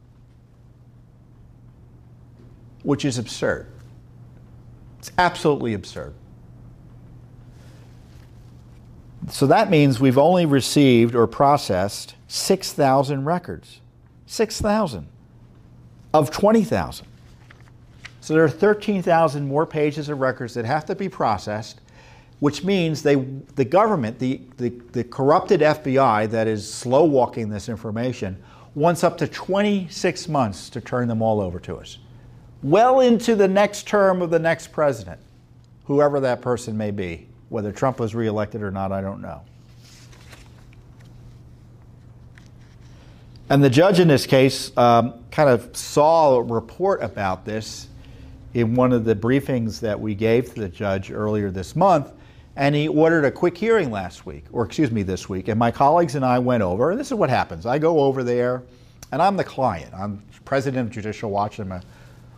which 2.88 3.04
is 3.04 3.18
absurd. 3.18 3.66
It's 4.98 5.12
absolutely 5.18 5.74
absurd. 5.74 6.14
So 9.28 9.46
that 9.46 9.68
means 9.68 10.00
we've 10.00 10.16
only 10.16 10.46
received 10.46 11.14
or 11.14 11.26
processed 11.26 12.14
6,000 12.28 13.26
records. 13.26 13.82
6,000 14.24 15.06
of 16.14 16.30
20,000. 16.30 17.06
So 18.22 18.32
there 18.32 18.42
are 18.42 18.48
13,000 18.48 19.46
more 19.46 19.66
pages 19.66 20.08
of 20.08 20.20
records 20.20 20.54
that 20.54 20.64
have 20.64 20.86
to 20.86 20.94
be 20.94 21.10
processed, 21.10 21.82
which 22.40 22.64
means 22.64 23.02
they, 23.02 23.16
the 23.16 23.66
government, 23.66 24.18
the, 24.18 24.40
the, 24.56 24.70
the 24.92 25.04
corrupted 25.04 25.60
FBI 25.60 26.30
that 26.30 26.46
is 26.46 26.72
slow 26.72 27.04
walking 27.04 27.50
this 27.50 27.68
information, 27.68 28.42
wants 28.74 29.04
up 29.04 29.18
to 29.18 29.28
26 29.28 30.26
months 30.28 30.70
to 30.70 30.80
turn 30.80 31.06
them 31.06 31.20
all 31.20 31.42
over 31.42 31.60
to 31.60 31.76
us 31.76 31.98
well 32.62 33.00
into 33.00 33.34
the 33.34 33.48
next 33.48 33.86
term 33.86 34.22
of 34.22 34.30
the 34.30 34.38
next 34.38 34.72
president, 34.72 35.20
whoever 35.84 36.20
that 36.20 36.40
person 36.40 36.76
may 36.76 36.90
be. 36.90 37.26
Whether 37.48 37.72
Trump 37.72 37.98
was 37.98 38.14
reelected 38.14 38.62
or 38.62 38.70
not, 38.70 38.92
I 38.92 39.00
don't 39.00 39.22
know. 39.22 39.42
And 43.50 43.64
the 43.64 43.70
judge 43.70 43.98
in 43.98 44.08
this 44.08 44.26
case 44.26 44.76
um, 44.76 45.14
kind 45.30 45.48
of 45.48 45.74
saw 45.74 46.34
a 46.34 46.42
report 46.42 47.02
about 47.02 47.46
this 47.46 47.88
in 48.52 48.74
one 48.74 48.92
of 48.92 49.04
the 49.04 49.14
briefings 49.14 49.80
that 49.80 49.98
we 49.98 50.14
gave 50.14 50.52
to 50.52 50.60
the 50.60 50.68
judge 50.68 51.10
earlier 51.10 51.50
this 51.50 51.74
month, 51.74 52.12
and 52.56 52.74
he 52.74 52.88
ordered 52.88 53.24
a 53.24 53.30
quick 53.30 53.56
hearing 53.56 53.90
last 53.90 54.26
week, 54.26 54.44
or 54.52 54.66
excuse 54.66 54.90
me, 54.90 55.02
this 55.02 55.28
week. 55.28 55.48
And 55.48 55.58
my 55.58 55.70
colleagues 55.70 56.14
and 56.14 56.24
I 56.24 56.38
went 56.38 56.62
over, 56.62 56.90
and 56.90 57.00
this 57.00 57.06
is 57.06 57.14
what 57.14 57.30
happens. 57.30 57.64
I 57.64 57.78
go 57.78 58.00
over 58.00 58.22
there, 58.22 58.62
and 59.12 59.22
I'm 59.22 59.36
the 59.36 59.44
client. 59.44 59.94
I'm 59.94 60.22
president 60.44 60.88
of 60.88 60.92
Judicial 60.92 61.30
Watch. 61.30 61.58
I'm 61.58 61.72
a 61.72 61.82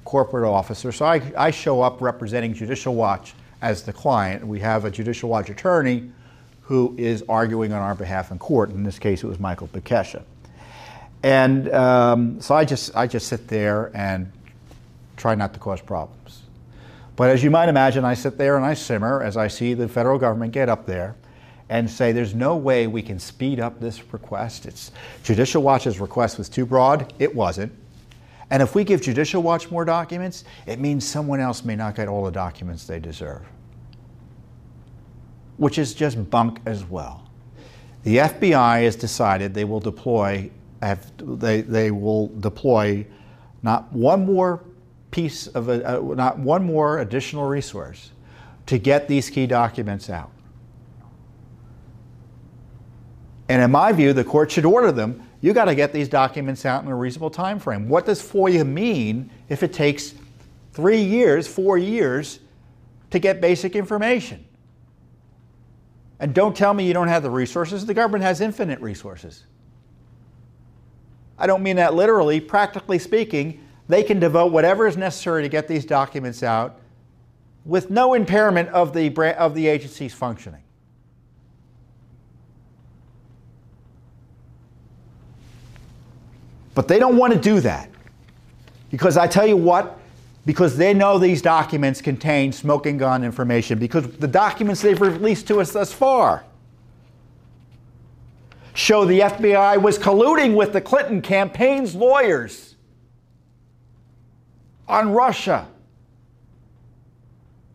corporate 0.05 0.45
officer, 0.45 0.93
so 0.93 1.05
I, 1.05 1.21
I 1.37 1.51
show 1.51 1.83
up 1.83 2.01
representing 2.01 2.55
Judicial 2.55 2.95
Watch 2.95 3.35
as 3.63 3.83
the 3.83 3.93
client. 3.93 4.47
We 4.47 4.61
have 4.61 4.85
a 4.85 4.91
Judicial 4.91 5.29
Watch 5.29 5.51
attorney 5.51 6.11
who 6.63 6.95
is 6.97 7.25
arguing 7.29 7.73
on 7.73 7.83
our 7.83 7.95
behalf 7.95 8.31
in 8.31 8.39
court. 8.39 8.71
In 8.71 8.85
this 8.85 8.99
case, 8.99 9.23
it 9.23 9.27
was 9.27 9.41
Michael 9.41 9.69
Bekesha. 9.69 10.23
And 11.23 11.69
um, 11.73 12.41
so 12.41 12.55
I 12.55 12.65
just, 12.65 12.97
I 12.97 13.07
just 13.07 13.29
sit 13.29 13.49
there 13.49 13.91
and 13.95 14.31
try 15.17 15.35
not 15.35 15.53
to 15.55 15.61
cause 15.61 15.81
problems. 15.81 16.43
But 17.17 17.29
as 17.31 17.43
you 17.43 17.51
might 17.51 17.69
imagine, 17.69 18.05
I 18.05 18.15
sit 18.15 18.39
there 18.39 18.57
and 18.57 18.65
I 18.65 18.75
simmer 18.75 19.23
as 19.23 19.37
I 19.37 19.49
see 19.49 19.75
the 19.75 19.89
federal 19.89 20.19
government 20.19 20.53
get 20.53 20.69
up 20.69 20.87
there 20.87 21.17
and 21.69 21.89
say 21.89 22.13
there's 22.13 22.35
no 22.35 22.57
way 22.57 22.87
we 22.87 23.03
can 23.03 23.19
speed 23.19 23.61
up 23.61 23.79
this 23.81 24.13
request. 24.13 24.65
It's 24.65 24.91
Judicial 25.23 25.63
Watch's 25.63 26.01
request 26.01 26.39
was 26.39 26.49
too 26.49 26.65
broad. 26.65 27.13
It 27.19 27.35
wasn't. 27.35 27.73
And 28.51 28.63
if 28.63 28.75
we 28.75 28.85
give 28.85 29.01
Judicial 29.01 29.43
Watch 29.43 29.71
more 29.71 29.85
documents, 29.85 30.45
it 30.67 30.81
means 30.81 31.07
someone 31.07 31.41
else 31.41 31.65
may 31.65 31.77
not 31.77 31.95
get 31.95 32.09
all 32.09 32.25
the 32.25 32.33
documents 32.33 32.85
they 32.85 32.99
deserve, 32.99 33.43
which 35.57 35.79
is 35.79 35.95
just 35.95 36.31
bunk 36.31 36.61
as 36.67 36.85
well. 36.85 37.29
The 38.03 38.17
FBI 38.17 38.83
has 38.85 38.97
decided 38.97 39.55
they 39.55 39.65
will 39.65 39.81
deploy 39.81 40.51
have, 40.83 41.11
they, 41.19 41.61
they 41.61 41.91
will 41.91 42.29
deploy 42.29 43.07
not 43.63 43.93
one 43.93 44.25
more 44.25 44.65
piece 45.11 45.47
of 45.49 45.69
a, 45.69 45.99
uh, 45.99 46.15
not 46.15 46.39
one 46.39 46.65
more 46.65 47.01
additional 47.01 47.47
resource 47.47 48.11
to 48.67 48.79
get 48.79 49.09
these 49.09 49.29
key 49.29 49.47
documents 49.47 50.09
out. 50.09 50.31
And 53.49 53.61
in 53.61 53.71
my 53.71 53.93
view, 53.93 54.13
the 54.13 54.25
court 54.25 54.51
should 54.53 54.65
order 54.65 54.93
them. 54.93 55.27
You 55.41 55.53
got 55.53 55.66
to 55.66 55.74
get 55.74 55.93
these 55.93 56.09
documents 56.09 56.66
out 56.66 56.84
in 56.84 56.91
a 56.91 56.95
reasonable 56.95 57.30
time 57.30 57.59
frame. 57.59 57.88
What 57.88 58.05
does 58.05 58.22
FOIA 58.22 58.66
mean 58.66 59.30
if 59.49 59.62
it 59.62 59.72
takes 59.72 60.14
three 60.72 61.03
years, 61.03 61.49
four 61.49 61.78
years 61.78 62.41
to 63.11 63.18
get 63.18 63.41
basic 63.41 63.74
information? 63.74 64.45
And 66.18 66.34
don't 66.34 66.55
tell 66.55 66.74
me 66.74 66.86
you 66.86 66.93
don't 66.93 67.09
have 67.09 67.22
the 67.22 67.30
resources. 67.30 67.86
The 67.86 67.95
government 67.95 68.22
has 68.22 68.43
infinite 68.43 68.80
resources. 68.80 69.45
I 71.38 71.47
don't 71.47 71.62
mean 71.62 71.76
that 71.76 71.95
literally. 71.95 72.38
Practically 72.38 72.99
speaking, 72.99 73.66
they 73.88 74.03
can 74.03 74.20
devote 74.20 74.53
whatever 74.53 74.86
is 74.86 74.99
necessary 74.99 75.43
to 75.43 75.49
get 75.49 75.66
these 75.66 75.86
documents 75.86 76.43
out 76.43 76.78
with 77.64 77.88
no 77.88 78.12
impairment 78.12 78.68
of 78.68 78.93
the, 78.93 79.34
of 79.38 79.55
the 79.55 79.66
agency's 79.66 80.12
functioning. 80.12 80.62
But 86.75 86.89
they 86.89 86.99
don't 86.99 87.16
want 87.16 87.33
to 87.33 87.39
do 87.39 87.61
that. 87.61 87.91
Because 88.91 89.16
I 89.16 89.27
tell 89.27 89.47
you 89.47 89.57
what, 89.57 89.99
because 90.47 90.77
they 90.77 90.95
know 90.95 91.18
these 91.18 91.43
documents 91.43 92.01
contain 92.01 92.53
smoking 92.53 92.97
gun 92.97 93.25
information, 93.25 93.79
because 93.79 94.07
the 94.16 94.29
documents 94.29 94.81
they've 94.81 95.01
released 95.01 95.47
to 95.49 95.61
us 95.61 95.73
thus 95.73 95.93
far 95.93 96.45
show 98.75 99.05
the 99.05 99.21
FBI 99.21 99.81
was 99.81 99.99
colluding 99.99 100.55
with 100.55 100.73
the 100.73 100.81
Clinton 100.81 101.21
campaign's 101.21 101.95
lawyers 101.95 102.77
on 104.89 105.12
Russia 105.12 105.68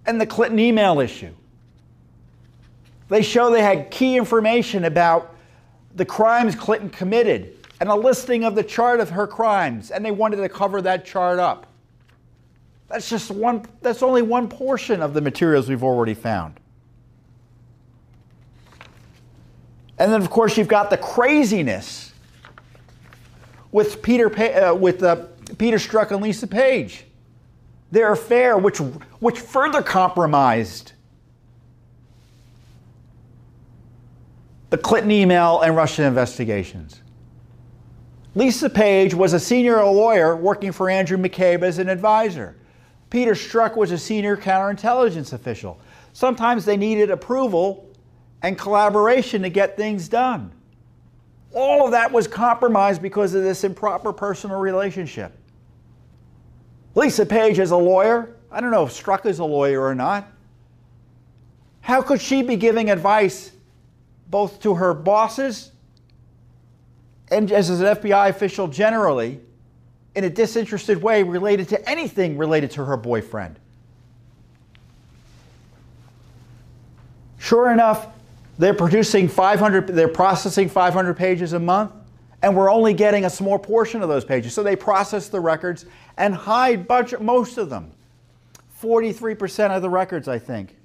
and 0.06 0.20
the 0.20 0.26
Clinton 0.26 0.60
email 0.60 1.00
issue. 1.00 1.34
They 3.10 3.22
show 3.22 3.52
they 3.52 3.62
had 3.62 3.92
key 3.92 4.18
information 4.18 4.86
about 4.86 5.36
the 5.96 6.06
crimes 6.06 6.56
Clinton 6.56 6.90
committed 6.90 7.55
and 7.80 7.90
a 7.90 7.96
listing 7.96 8.44
of 8.44 8.56
the 8.56 8.64
chart 8.64 9.00
of 9.00 9.10
her 9.10 9.28
crimes, 9.28 9.92
and 9.92 10.06
they 10.06 10.12
wanted 10.12 10.38
to 10.38 10.50
cover 10.50 10.82
that 10.82 11.06
chart 11.06 11.40
up. 11.40 11.68
That's 12.88 13.10
just 13.10 13.32
one, 13.32 13.66
that's 13.82 14.04
only 14.04 14.22
one 14.22 14.48
portion 14.48 15.02
of 15.02 15.14
the 15.14 15.22
materials 15.22 15.68
we've 15.68 15.84
already 15.84 16.14
found. 16.14 16.60
And 19.98 20.12
then, 20.12 20.22
of 20.22 20.30
course, 20.30 20.58
you've 20.58 20.68
got 20.68 20.90
the 20.90 20.98
craziness 20.98 22.14
with 23.72 24.02
Peter, 24.02 24.34
uh, 24.40 24.74
with 24.74 25.04
uh, 25.04 25.26
Peter 25.58 25.78
Strzok 25.78 26.12
and 26.12 26.22
Lisa 26.22 26.48
Page, 26.48 27.06
their 27.92 28.12
affair, 28.12 28.58
which, 28.58 28.78
which 29.20 29.40
further 29.40 29.82
compromised 29.82 30.94
the 34.70 34.78
Clinton 34.78 35.12
email 35.12 35.62
and 35.62 35.76
Russian 35.76 36.06
investigations. 36.06 37.02
Lisa 38.36 38.70
Page 38.70 39.14
was 39.14 39.32
a 39.32 39.40
senior 39.40 39.82
lawyer 39.86 40.36
working 40.36 40.74
for 40.74 40.90
Andrew 40.90 41.18
McCabe 41.18 41.64
as 41.64 41.80
an 41.80 41.88
advisor. 41.88 42.58
Peter 43.10 43.32
Strzok 43.32 43.78
was 43.78 43.92
a 43.92 43.98
senior 43.98 44.36
counterintelligence 44.36 45.32
official. 45.32 45.80
Sometimes 46.12 46.66
they 46.66 46.76
needed 46.76 47.10
approval 47.10 47.90
and 48.42 48.58
collaboration 48.58 49.42
to 49.42 49.50
get 49.50 49.78
things 49.78 50.10
done. 50.10 50.52
All 51.54 51.86
of 51.86 51.92
that 51.92 52.12
was 52.12 52.28
compromised 52.28 53.02
because 53.02 53.34
of 53.34 53.44
this 53.44 53.64
improper 53.64 54.12
personal 54.12 54.60
relationship. 54.60 55.32
Lisa 56.94 57.26
Page 57.26 57.60
is 57.60 57.72
a 57.72 57.78
lawyer. 57.78 58.36
I 58.52 58.60
don't 58.60 58.72
know 58.72 58.86
if 58.86 58.92
Strzok 58.92 59.26
is 59.26 59.40
a 59.40 59.46
lawyer 59.46 59.82
or 59.82 59.96
not. 59.96 60.28
How 61.80 62.02
could 62.02 62.20
she 62.20 62.42
be 62.42 62.58
giving 62.58 62.90
advice 62.90 63.52
both 64.28 64.60
to 64.62 64.74
her 64.74 64.94
bosses 64.94 65.72
and 67.32 67.52
as 67.52 67.70
an 67.70 67.86
FBI 67.86 68.30
official 68.30 68.68
generally 68.68 69.40
in 70.16 70.24
a 70.24 70.30
disinterested 70.30 71.02
way 71.02 71.24
related 71.24 71.68
to 71.70 71.90
anything 71.90 72.38
related 72.38 72.72
to 72.72 72.86
her 72.86 72.98
boyfriend? 72.98 73.60
Sure 77.38 77.72
enough, 77.72 78.08
they're 78.58 78.74
producing 78.74 79.28
500, 79.28 79.88
they're 79.88 80.08
processing 80.08 80.70
500 80.70 81.16
pages 81.16 81.54
a 81.54 81.60
month, 81.60 81.92
and 82.42 82.56
we're 82.56 82.72
only 82.72 82.94
getting 82.94 83.26
a 83.26 83.30
small 83.30 83.60
portion 83.60 84.02
of 84.02 84.10
those 84.10 84.26
pages. 84.26 84.54
So 84.54 84.64
they 84.64 84.76
process 84.76 85.30
the 85.30 85.40
records 85.40 85.86
and 86.18 86.34
hide 86.34 86.88
most 87.20 87.58
of 87.58 87.70
them. 87.70 87.92
43% 88.82 89.76
of 89.76 89.82
the 89.82 89.90
records, 89.90 90.28
I 90.28 90.40
think, 90.40 90.76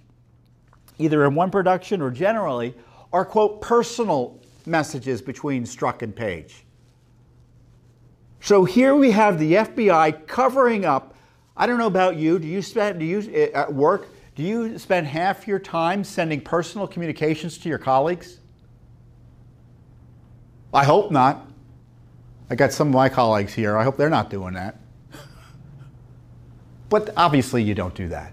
either 0.98 1.24
in 1.24 1.34
one 1.34 1.50
production 1.50 2.02
or 2.02 2.10
generally, 2.10 2.74
are, 3.12 3.24
quote, 3.24 3.60
personal 3.60 4.38
messages 4.66 5.22
between 5.22 5.64
Strzok 5.64 6.02
and 6.02 6.14
Page. 6.14 6.64
So 8.40 8.64
here 8.64 8.94
we 8.94 9.10
have 9.10 9.38
the 9.38 9.54
FBI 9.54 10.26
covering 10.26 10.84
up. 10.84 11.14
I 11.56 11.66
don't 11.66 11.78
know 11.78 11.86
about 11.86 12.16
you. 12.16 12.38
Do 12.38 12.48
you 12.48 12.62
spend, 12.62 13.00
do 13.00 13.04
you, 13.04 13.30
eh, 13.34 13.50
at 13.52 13.72
work, 13.72 14.08
do 14.34 14.42
you 14.42 14.78
spend 14.78 15.06
half 15.06 15.46
your 15.46 15.58
time 15.58 16.02
sending 16.04 16.40
personal 16.40 16.86
communications 16.86 17.58
to 17.58 17.68
your 17.68 17.78
colleagues? 17.78 18.40
I 20.72 20.84
hope 20.84 21.10
not. 21.10 21.46
I 22.48 22.54
got 22.54 22.72
some 22.72 22.88
of 22.88 22.94
my 22.94 23.08
colleagues 23.08 23.52
here. 23.52 23.76
I 23.76 23.84
hope 23.84 23.96
they're 23.96 24.08
not 24.08 24.30
doing 24.30 24.54
that. 24.54 24.78
but 26.88 27.10
obviously, 27.16 27.62
you 27.62 27.74
don't 27.74 27.94
do 27.94 28.08
that. 28.08 28.32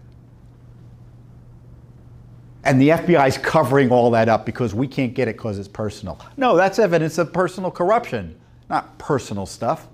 And 2.64 2.82
the 2.82 2.90
FBI 2.90 3.28
is 3.28 3.38
covering 3.38 3.92
all 3.92 4.12
that 4.12 4.28
up 4.28 4.46
because 4.46 4.76
we 4.76 4.88
can't 4.88 5.14
get 5.14 5.28
it 5.28 5.38
because 5.38 5.58
it's 5.58 5.68
personal. 5.68 6.20
No, 6.36 6.58
that's 6.58 6.80
evidence 6.80 7.18
of 7.18 7.32
personal 7.32 7.72
corruption, 7.72 8.38
not 8.70 8.98
personal 8.98 9.46
stuff. 9.46 9.88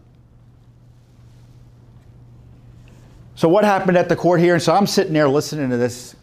So 3.35 3.49
what 3.49 3.63
happened 3.63 3.97
at 3.97 4.09
the 4.09 4.15
court 4.15 4.39
here? 4.39 4.53
And 4.53 4.63
so 4.63 4.73
I'm 4.73 4.87
sitting 4.87 5.13
there 5.13 5.27
listening 5.27 5.69
to 5.69 5.77
this, 5.77 6.15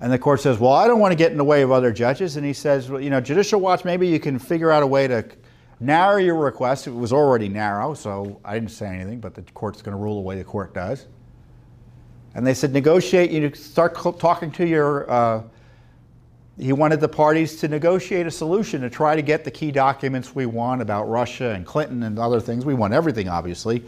and 0.00 0.12
the 0.12 0.18
court 0.18 0.40
says, 0.40 0.58
"Well, 0.58 0.72
I 0.72 0.86
don't 0.86 1.00
want 1.00 1.12
to 1.12 1.16
get 1.16 1.32
in 1.32 1.38
the 1.38 1.44
way 1.44 1.62
of 1.62 1.72
other 1.72 1.90
judges." 1.90 2.36
And 2.36 2.46
he 2.46 2.52
says, 2.52 2.90
"Well, 2.90 3.00
you 3.00 3.10
know, 3.10 3.20
Judicial 3.20 3.60
Watch, 3.60 3.84
maybe 3.84 4.06
you 4.06 4.20
can 4.20 4.38
figure 4.38 4.70
out 4.70 4.82
a 4.82 4.86
way 4.86 5.08
to 5.08 5.24
narrow 5.80 6.18
your 6.18 6.36
request. 6.36 6.86
It 6.86 6.94
was 6.94 7.12
already 7.12 7.48
narrow, 7.48 7.94
so 7.94 8.40
I 8.44 8.54
didn't 8.54 8.70
say 8.70 8.86
anything, 8.86 9.20
but 9.20 9.34
the 9.34 9.42
court's 9.52 9.82
going 9.82 9.96
to 9.96 10.02
rule 10.02 10.16
the 10.16 10.20
way 10.20 10.36
the 10.36 10.44
court 10.44 10.74
does." 10.74 11.06
And 12.36 12.46
they 12.46 12.54
said, 12.54 12.72
"Negotiate. 12.72 13.32
You 13.32 13.52
start 13.54 13.96
talking 14.18 14.52
to 14.52 14.66
your." 14.66 15.10
Uh, 15.10 15.42
he 16.58 16.72
wanted 16.72 17.00
the 17.00 17.08
parties 17.08 17.56
to 17.56 17.68
negotiate 17.68 18.26
a 18.26 18.30
solution 18.30 18.80
to 18.82 18.88
try 18.88 19.16
to 19.16 19.20
get 19.22 19.44
the 19.44 19.50
key 19.50 19.70
documents 19.70 20.34
we 20.34 20.46
want 20.46 20.80
about 20.80 21.04
Russia 21.04 21.50
and 21.50 21.66
Clinton 21.66 22.04
and 22.04 22.18
other 22.18 22.40
things. 22.40 22.64
We 22.64 22.74
want 22.74 22.94
everything, 22.94 23.28
obviously 23.28 23.82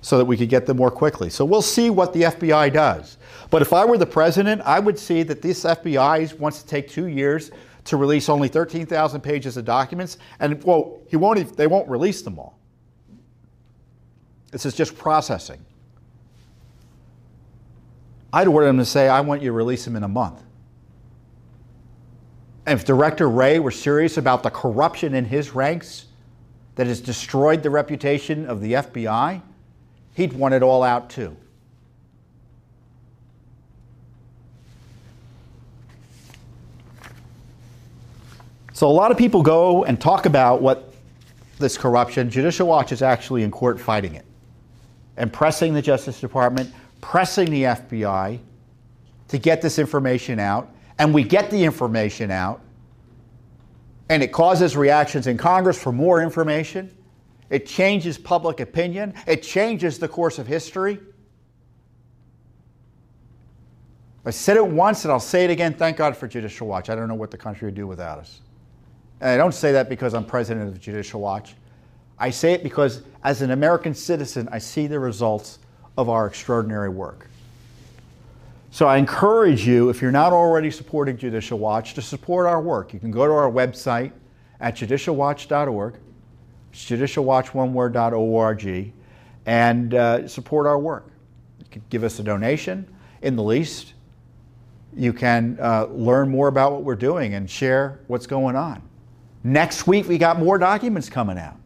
so 0.00 0.16
that 0.18 0.24
we 0.24 0.36
could 0.36 0.48
get 0.48 0.66
them 0.66 0.76
more 0.76 0.90
quickly. 0.90 1.30
So 1.30 1.44
we'll 1.44 1.62
see 1.62 1.90
what 1.90 2.12
the 2.12 2.22
FBI 2.22 2.72
does. 2.72 3.16
But 3.50 3.62
if 3.62 3.72
I 3.72 3.84
were 3.84 3.98
the 3.98 4.06
president, 4.06 4.62
I 4.64 4.78
would 4.78 4.98
see 4.98 5.22
that 5.24 5.42
this 5.42 5.64
FBI 5.64 6.38
wants 6.38 6.62
to 6.62 6.68
take 6.68 6.88
two 6.88 7.06
years 7.06 7.50
to 7.84 7.96
release 7.96 8.28
only 8.28 8.48
13,000 8.48 9.20
pages 9.22 9.56
of 9.56 9.64
documents, 9.64 10.18
and 10.40 10.62
well, 10.62 11.00
he 11.08 11.16
won't. 11.16 11.56
They 11.56 11.66
won't 11.66 11.88
release 11.88 12.20
them 12.22 12.38
all. 12.38 12.58
This 14.50 14.66
is 14.66 14.74
just 14.74 14.96
processing. 14.96 15.58
I'd 18.32 18.48
order 18.48 18.66
them 18.66 18.78
to 18.78 18.84
say, 18.84 19.08
I 19.08 19.20
want 19.20 19.42
you 19.42 19.48
to 19.48 19.52
release 19.52 19.86
him 19.86 19.96
in 19.96 20.02
a 20.02 20.08
month. 20.08 20.42
And 22.66 22.78
if 22.78 22.84
Director 22.84 23.28
Wray 23.28 23.58
were 23.58 23.70
serious 23.70 24.18
about 24.18 24.42
the 24.42 24.50
corruption 24.50 25.14
in 25.14 25.24
his 25.24 25.54
ranks 25.54 26.06
that 26.74 26.86
has 26.86 27.00
destroyed 27.00 27.62
the 27.62 27.70
reputation 27.70 28.46
of 28.46 28.60
the 28.60 28.74
FBI, 28.74 29.40
he'd 30.14 30.32
want 30.34 30.54
it 30.54 30.62
all 30.62 30.82
out 30.82 31.08
too. 31.08 31.36
So 38.74 38.86
a 38.86 38.92
lot 38.92 39.10
of 39.10 39.16
people 39.16 39.42
go 39.42 39.84
and 39.84 40.00
talk 40.00 40.26
about 40.26 40.62
what 40.62 40.94
this 41.58 41.76
corruption. 41.76 42.30
Judicial 42.30 42.68
Watch 42.68 42.92
is 42.92 43.02
actually 43.02 43.42
in 43.42 43.50
court 43.50 43.80
fighting 43.80 44.14
it 44.14 44.24
and 45.16 45.32
pressing 45.32 45.74
the 45.74 45.82
Justice 45.82 46.20
Department, 46.20 46.72
pressing 47.00 47.50
the 47.50 47.64
FBI 47.64 48.38
to 49.28 49.38
get 49.38 49.62
this 49.62 49.78
information 49.78 50.38
out. 50.38 50.70
And 50.98 51.14
we 51.14 51.22
get 51.22 51.50
the 51.50 51.62
information 51.62 52.30
out, 52.30 52.60
and 54.08 54.22
it 54.22 54.32
causes 54.32 54.76
reactions 54.76 55.26
in 55.26 55.36
Congress 55.36 55.80
for 55.80 55.92
more 55.92 56.22
information. 56.22 56.94
It 57.50 57.66
changes 57.66 58.18
public 58.18 58.60
opinion, 58.60 59.14
it 59.26 59.42
changes 59.42 59.98
the 59.98 60.08
course 60.08 60.38
of 60.38 60.46
history. 60.46 60.98
I 64.28 64.30
said 64.30 64.58
it 64.58 64.66
once 64.66 65.06
and 65.06 65.12
I'll 65.12 65.20
say 65.20 65.46
it 65.46 65.50
again. 65.50 65.72
Thank 65.72 65.96
God 65.96 66.14
for 66.14 66.28
Judicial 66.28 66.66
Watch. 66.66 66.90
I 66.90 66.94
don't 66.94 67.08
know 67.08 67.14
what 67.14 67.30
the 67.30 67.38
country 67.38 67.66
would 67.66 67.74
do 67.74 67.86
without 67.86 68.18
us. 68.18 68.42
And 69.22 69.30
I 69.30 69.38
don't 69.38 69.54
say 69.54 69.72
that 69.72 69.88
because 69.88 70.12
I'm 70.12 70.26
president 70.26 70.68
of 70.68 70.78
Judicial 70.78 71.22
Watch. 71.22 71.54
I 72.18 72.28
say 72.28 72.52
it 72.52 72.62
because 72.62 73.02
as 73.24 73.40
an 73.40 73.52
American 73.52 73.94
citizen, 73.94 74.46
I 74.52 74.58
see 74.58 74.86
the 74.86 74.98
results 74.98 75.60
of 75.98 76.08
our 76.08 76.26
extraordinary 76.26 76.88
work. 76.88 77.28
So 78.70 78.86
I 78.86 78.96
encourage 78.98 79.66
you, 79.66 79.88
if 79.90 80.00
you're 80.00 80.12
not 80.12 80.32
already 80.32 80.70
supporting 80.70 81.16
Judicial 81.16 81.58
Watch, 81.58 81.94
to 81.94 82.02
support 82.02 82.46
our 82.46 82.62
work. 82.62 82.94
You 82.94 83.00
can 83.00 83.10
go 83.10 83.26
to 83.26 83.32
our 83.32 83.50
website 83.50 84.12
at 84.60 84.76
judicialwatch.org, 84.76 85.94
judicialwatchoneword.org, 86.72 88.92
and 89.46 89.94
uh, 89.94 90.28
support 90.28 90.68
our 90.68 90.78
work. 90.78 91.08
You 91.58 91.64
can 91.70 91.82
give 91.90 92.04
us 92.04 92.20
a 92.20 92.22
donation 92.22 92.86
in 93.22 93.34
the 93.34 93.42
least. 93.42 93.94
You 94.94 95.12
can 95.12 95.58
uh, 95.60 95.86
learn 95.86 96.28
more 96.28 96.46
about 96.46 96.70
what 96.72 96.84
we're 96.84 96.94
doing 96.94 97.34
and 97.34 97.50
share 97.50 97.98
what's 98.06 98.28
going 98.28 98.54
on. 98.54 98.82
Next 99.42 99.88
week, 99.88 100.06
we 100.06 100.18
got 100.18 100.38
more 100.38 100.58
documents 100.58 101.08
coming 101.08 101.38
out. 101.38 101.56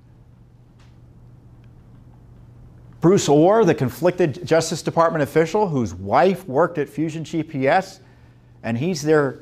Bruce 3.02 3.28
Ohr, 3.28 3.64
the 3.64 3.74
conflicted 3.74 4.46
Justice 4.46 4.80
Department 4.80 5.24
official 5.24 5.66
whose 5.66 5.92
wife 5.92 6.46
worked 6.46 6.78
at 6.78 6.88
Fusion 6.88 7.24
GPS, 7.24 7.98
and 8.62 8.78
he's 8.78 9.02
their 9.02 9.40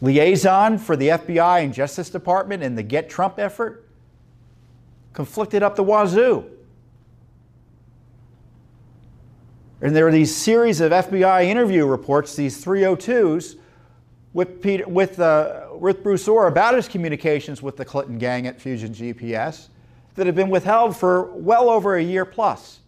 liaison 0.00 0.78
for 0.78 0.94
the 0.94 1.08
FBI 1.08 1.64
and 1.64 1.74
Justice 1.74 2.08
Department 2.08 2.62
in 2.62 2.76
the 2.76 2.82
Get 2.84 3.10
Trump 3.10 3.40
effort, 3.40 3.88
conflicted 5.12 5.64
up 5.64 5.74
the 5.74 5.82
wazoo. 5.82 6.44
And 9.80 9.96
there 9.96 10.06
are 10.06 10.12
these 10.12 10.34
series 10.34 10.80
of 10.80 10.92
FBI 10.92 11.46
interview 11.46 11.84
reports, 11.86 12.36
these 12.36 12.64
302s, 12.64 13.56
with, 14.32 14.62
Peter, 14.62 14.86
with, 14.86 15.18
uh, 15.18 15.70
with 15.72 16.04
Bruce 16.04 16.28
Ohr 16.28 16.46
about 16.46 16.76
his 16.76 16.86
communications 16.86 17.62
with 17.62 17.76
the 17.76 17.84
Clinton 17.84 18.16
gang 18.16 18.46
at 18.46 18.60
Fusion 18.60 18.94
GPS 18.94 19.70
that 20.14 20.26
have 20.26 20.36
been 20.36 20.50
withheld 20.50 20.96
for 20.96 21.24
well 21.32 21.68
over 21.68 21.96
a 21.96 22.02
year 22.02 22.24
plus. 22.24 22.78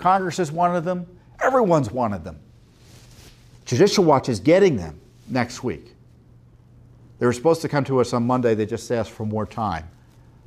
Congress 0.00 0.38
has 0.38 0.50
wanted 0.50 0.82
them, 0.82 1.06
everyone's 1.40 1.90
wanted 1.90 2.24
them. 2.24 2.38
Judicial 3.64 4.02
Watch 4.02 4.28
is 4.28 4.40
getting 4.40 4.76
them 4.76 5.00
next 5.28 5.62
week. 5.62 5.94
They 7.18 7.26
were 7.26 7.32
supposed 7.32 7.62
to 7.62 7.68
come 7.68 7.84
to 7.84 8.00
us 8.00 8.12
on 8.12 8.26
Monday, 8.26 8.54
they 8.54 8.66
just 8.66 8.90
asked 8.90 9.10
for 9.12 9.24
more 9.24 9.46
time. 9.46 9.88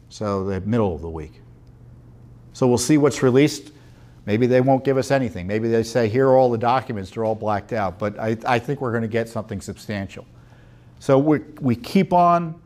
So, 0.10 0.43
the 0.43 0.60
middle 0.62 0.93
of 0.93 1.01
the 1.01 1.10
week. 1.10 1.41
So, 2.54 2.68
we'll 2.68 2.78
see 2.78 2.97
what's 2.97 3.24
released 3.24 3.72
Maybe 4.26 4.47
they 4.47 4.62
won't 4.62 4.86
give 4.86 4.97
us 4.97 5.12
anything. 5.12 5.47
Maybe 5.47 5.68
they 5.68 5.84
say, 5.84 6.08
here 6.08 6.28
are 6.30 6.38
all 6.38 6.49
the 6.49 6.58
documents, 6.58 7.12
they're 7.12 7.26
all 7.26 7.36
blacked 7.36 7.74
out. 7.74 7.99
But 7.99 8.18
I, 8.18 8.38
I 8.45 8.60
think 8.60 8.80
we're 8.80 8.91
going 8.91 9.01
to 9.01 9.08
get 9.08 9.28
something 9.28 9.60
substantial. 9.60 10.26
So 10.99 11.18
we, 11.20 11.39
we 11.60 11.76
keep 11.76 12.14
on 12.14 12.60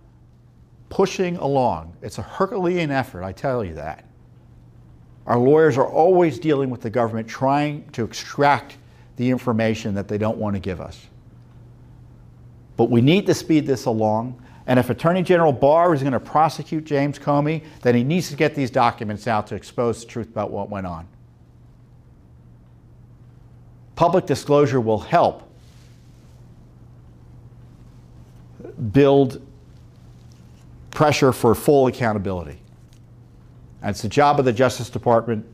pushing 0.89 1.37
along. 1.37 1.95
It's 2.01 2.19
a 2.19 2.21
Herculean 2.21 2.91
effort, 2.91 3.23
I 3.23 3.31
tell 3.31 3.65
you 3.65 3.73
that. 3.73 4.05
Our 5.27 5.37
lawyers 5.37 5.77
are 5.77 5.87
always 5.87 6.39
dealing 6.39 6.69
with 6.69 6.81
the 6.81 6.89
government 6.89 7.27
trying 7.27 7.87
to 7.91 8.03
extract 8.03 8.77
the 9.17 9.29
information 9.29 9.93
that 9.95 10.07
they 10.07 10.17
don't 10.17 10.37
want 10.37 10.55
to 10.55 10.59
give 10.59 10.81
us. 10.81 11.05
But 12.75 12.89
we 12.89 13.01
need 13.01 13.25
to 13.27 13.33
speed 13.33 13.67
this 13.67 13.85
along. 13.85 14.41
And 14.65 14.79
if 14.79 14.89
Attorney 14.89 15.21
General 15.21 15.51
Barr 15.51 15.93
is 15.93 16.01
going 16.01 16.13
to 16.13 16.19
prosecute 16.19 16.85
James 16.85 17.19
Comey, 17.19 17.63
then 17.81 17.95
he 17.95 18.03
needs 18.03 18.29
to 18.29 18.35
get 18.35 18.55
these 18.55 18.71
documents 18.71 19.27
out 19.27 19.47
to 19.47 19.55
expose 19.55 20.01
the 20.01 20.07
truth 20.07 20.27
about 20.27 20.51
what 20.51 20.69
went 20.69 20.87
on 20.87 21.07
public 23.97 24.27
disclosure 24.27 24.79
will 24.79 24.99
help 24.99 25.51
build 28.93 29.45
pressure 30.91 31.33
for 31.33 31.53
full 31.55 31.87
accountability. 31.87 32.59
And 33.81 33.91
it's 33.91 34.01
the 34.01 34.09
job 34.09 34.39
of 34.39 34.45
the 34.45 34.53
Justice 34.53 34.89
Department 34.89 35.45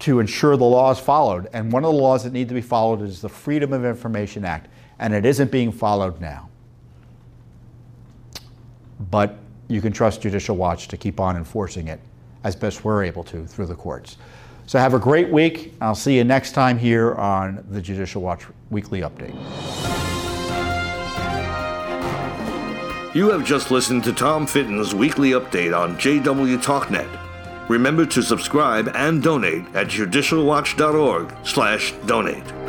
to 0.00 0.20
ensure 0.20 0.56
the 0.56 0.64
law 0.64 0.90
is 0.90 0.98
followed. 0.98 1.48
And 1.52 1.72
one 1.72 1.84
of 1.84 1.92
the 1.92 1.98
laws 2.00 2.24
that 2.24 2.32
need 2.32 2.48
to 2.48 2.54
be 2.54 2.60
followed 2.60 3.02
is 3.02 3.20
the 3.20 3.28
Freedom 3.28 3.72
of 3.72 3.84
Information 3.84 4.44
Act, 4.44 4.68
and 4.98 5.14
it 5.14 5.24
isn't 5.24 5.50
being 5.50 5.72
followed 5.72 6.20
now. 6.20 6.48
But 9.10 9.36
you 9.68 9.80
can 9.80 9.92
trust 9.92 10.22
Judicial 10.22 10.56
Watch 10.56 10.88
to 10.88 10.96
keep 10.96 11.20
on 11.20 11.36
enforcing 11.36 11.88
it 11.88 12.00
as 12.44 12.54
best 12.54 12.84
we're 12.84 13.04
able 13.04 13.24
to 13.24 13.46
through 13.46 13.66
the 13.66 13.74
courts. 13.74 14.18
So 14.66 14.78
have 14.78 14.94
a 14.94 14.98
great 14.98 15.30
week. 15.30 15.74
I'll 15.80 15.94
see 15.94 16.16
you 16.16 16.24
next 16.24 16.52
time 16.52 16.78
here 16.78 17.14
on 17.14 17.64
the 17.70 17.82
Judicial 17.82 18.22
Watch 18.22 18.44
Weekly 18.70 19.00
Update. 19.00 19.34
You 23.14 23.30
have 23.30 23.44
just 23.44 23.70
listened 23.70 24.02
to 24.04 24.12
Tom 24.12 24.46
Fitton's 24.46 24.94
weekly 24.94 25.30
update 25.30 25.76
on 25.78 25.96
JW 25.98 26.58
TalkNet. 26.62 27.23
Remember 27.68 28.06
to 28.06 28.22
subscribe 28.22 28.90
and 28.94 29.22
donate 29.22 29.66
at 29.74 29.88
judicialwatch.org/donate. 29.88 32.63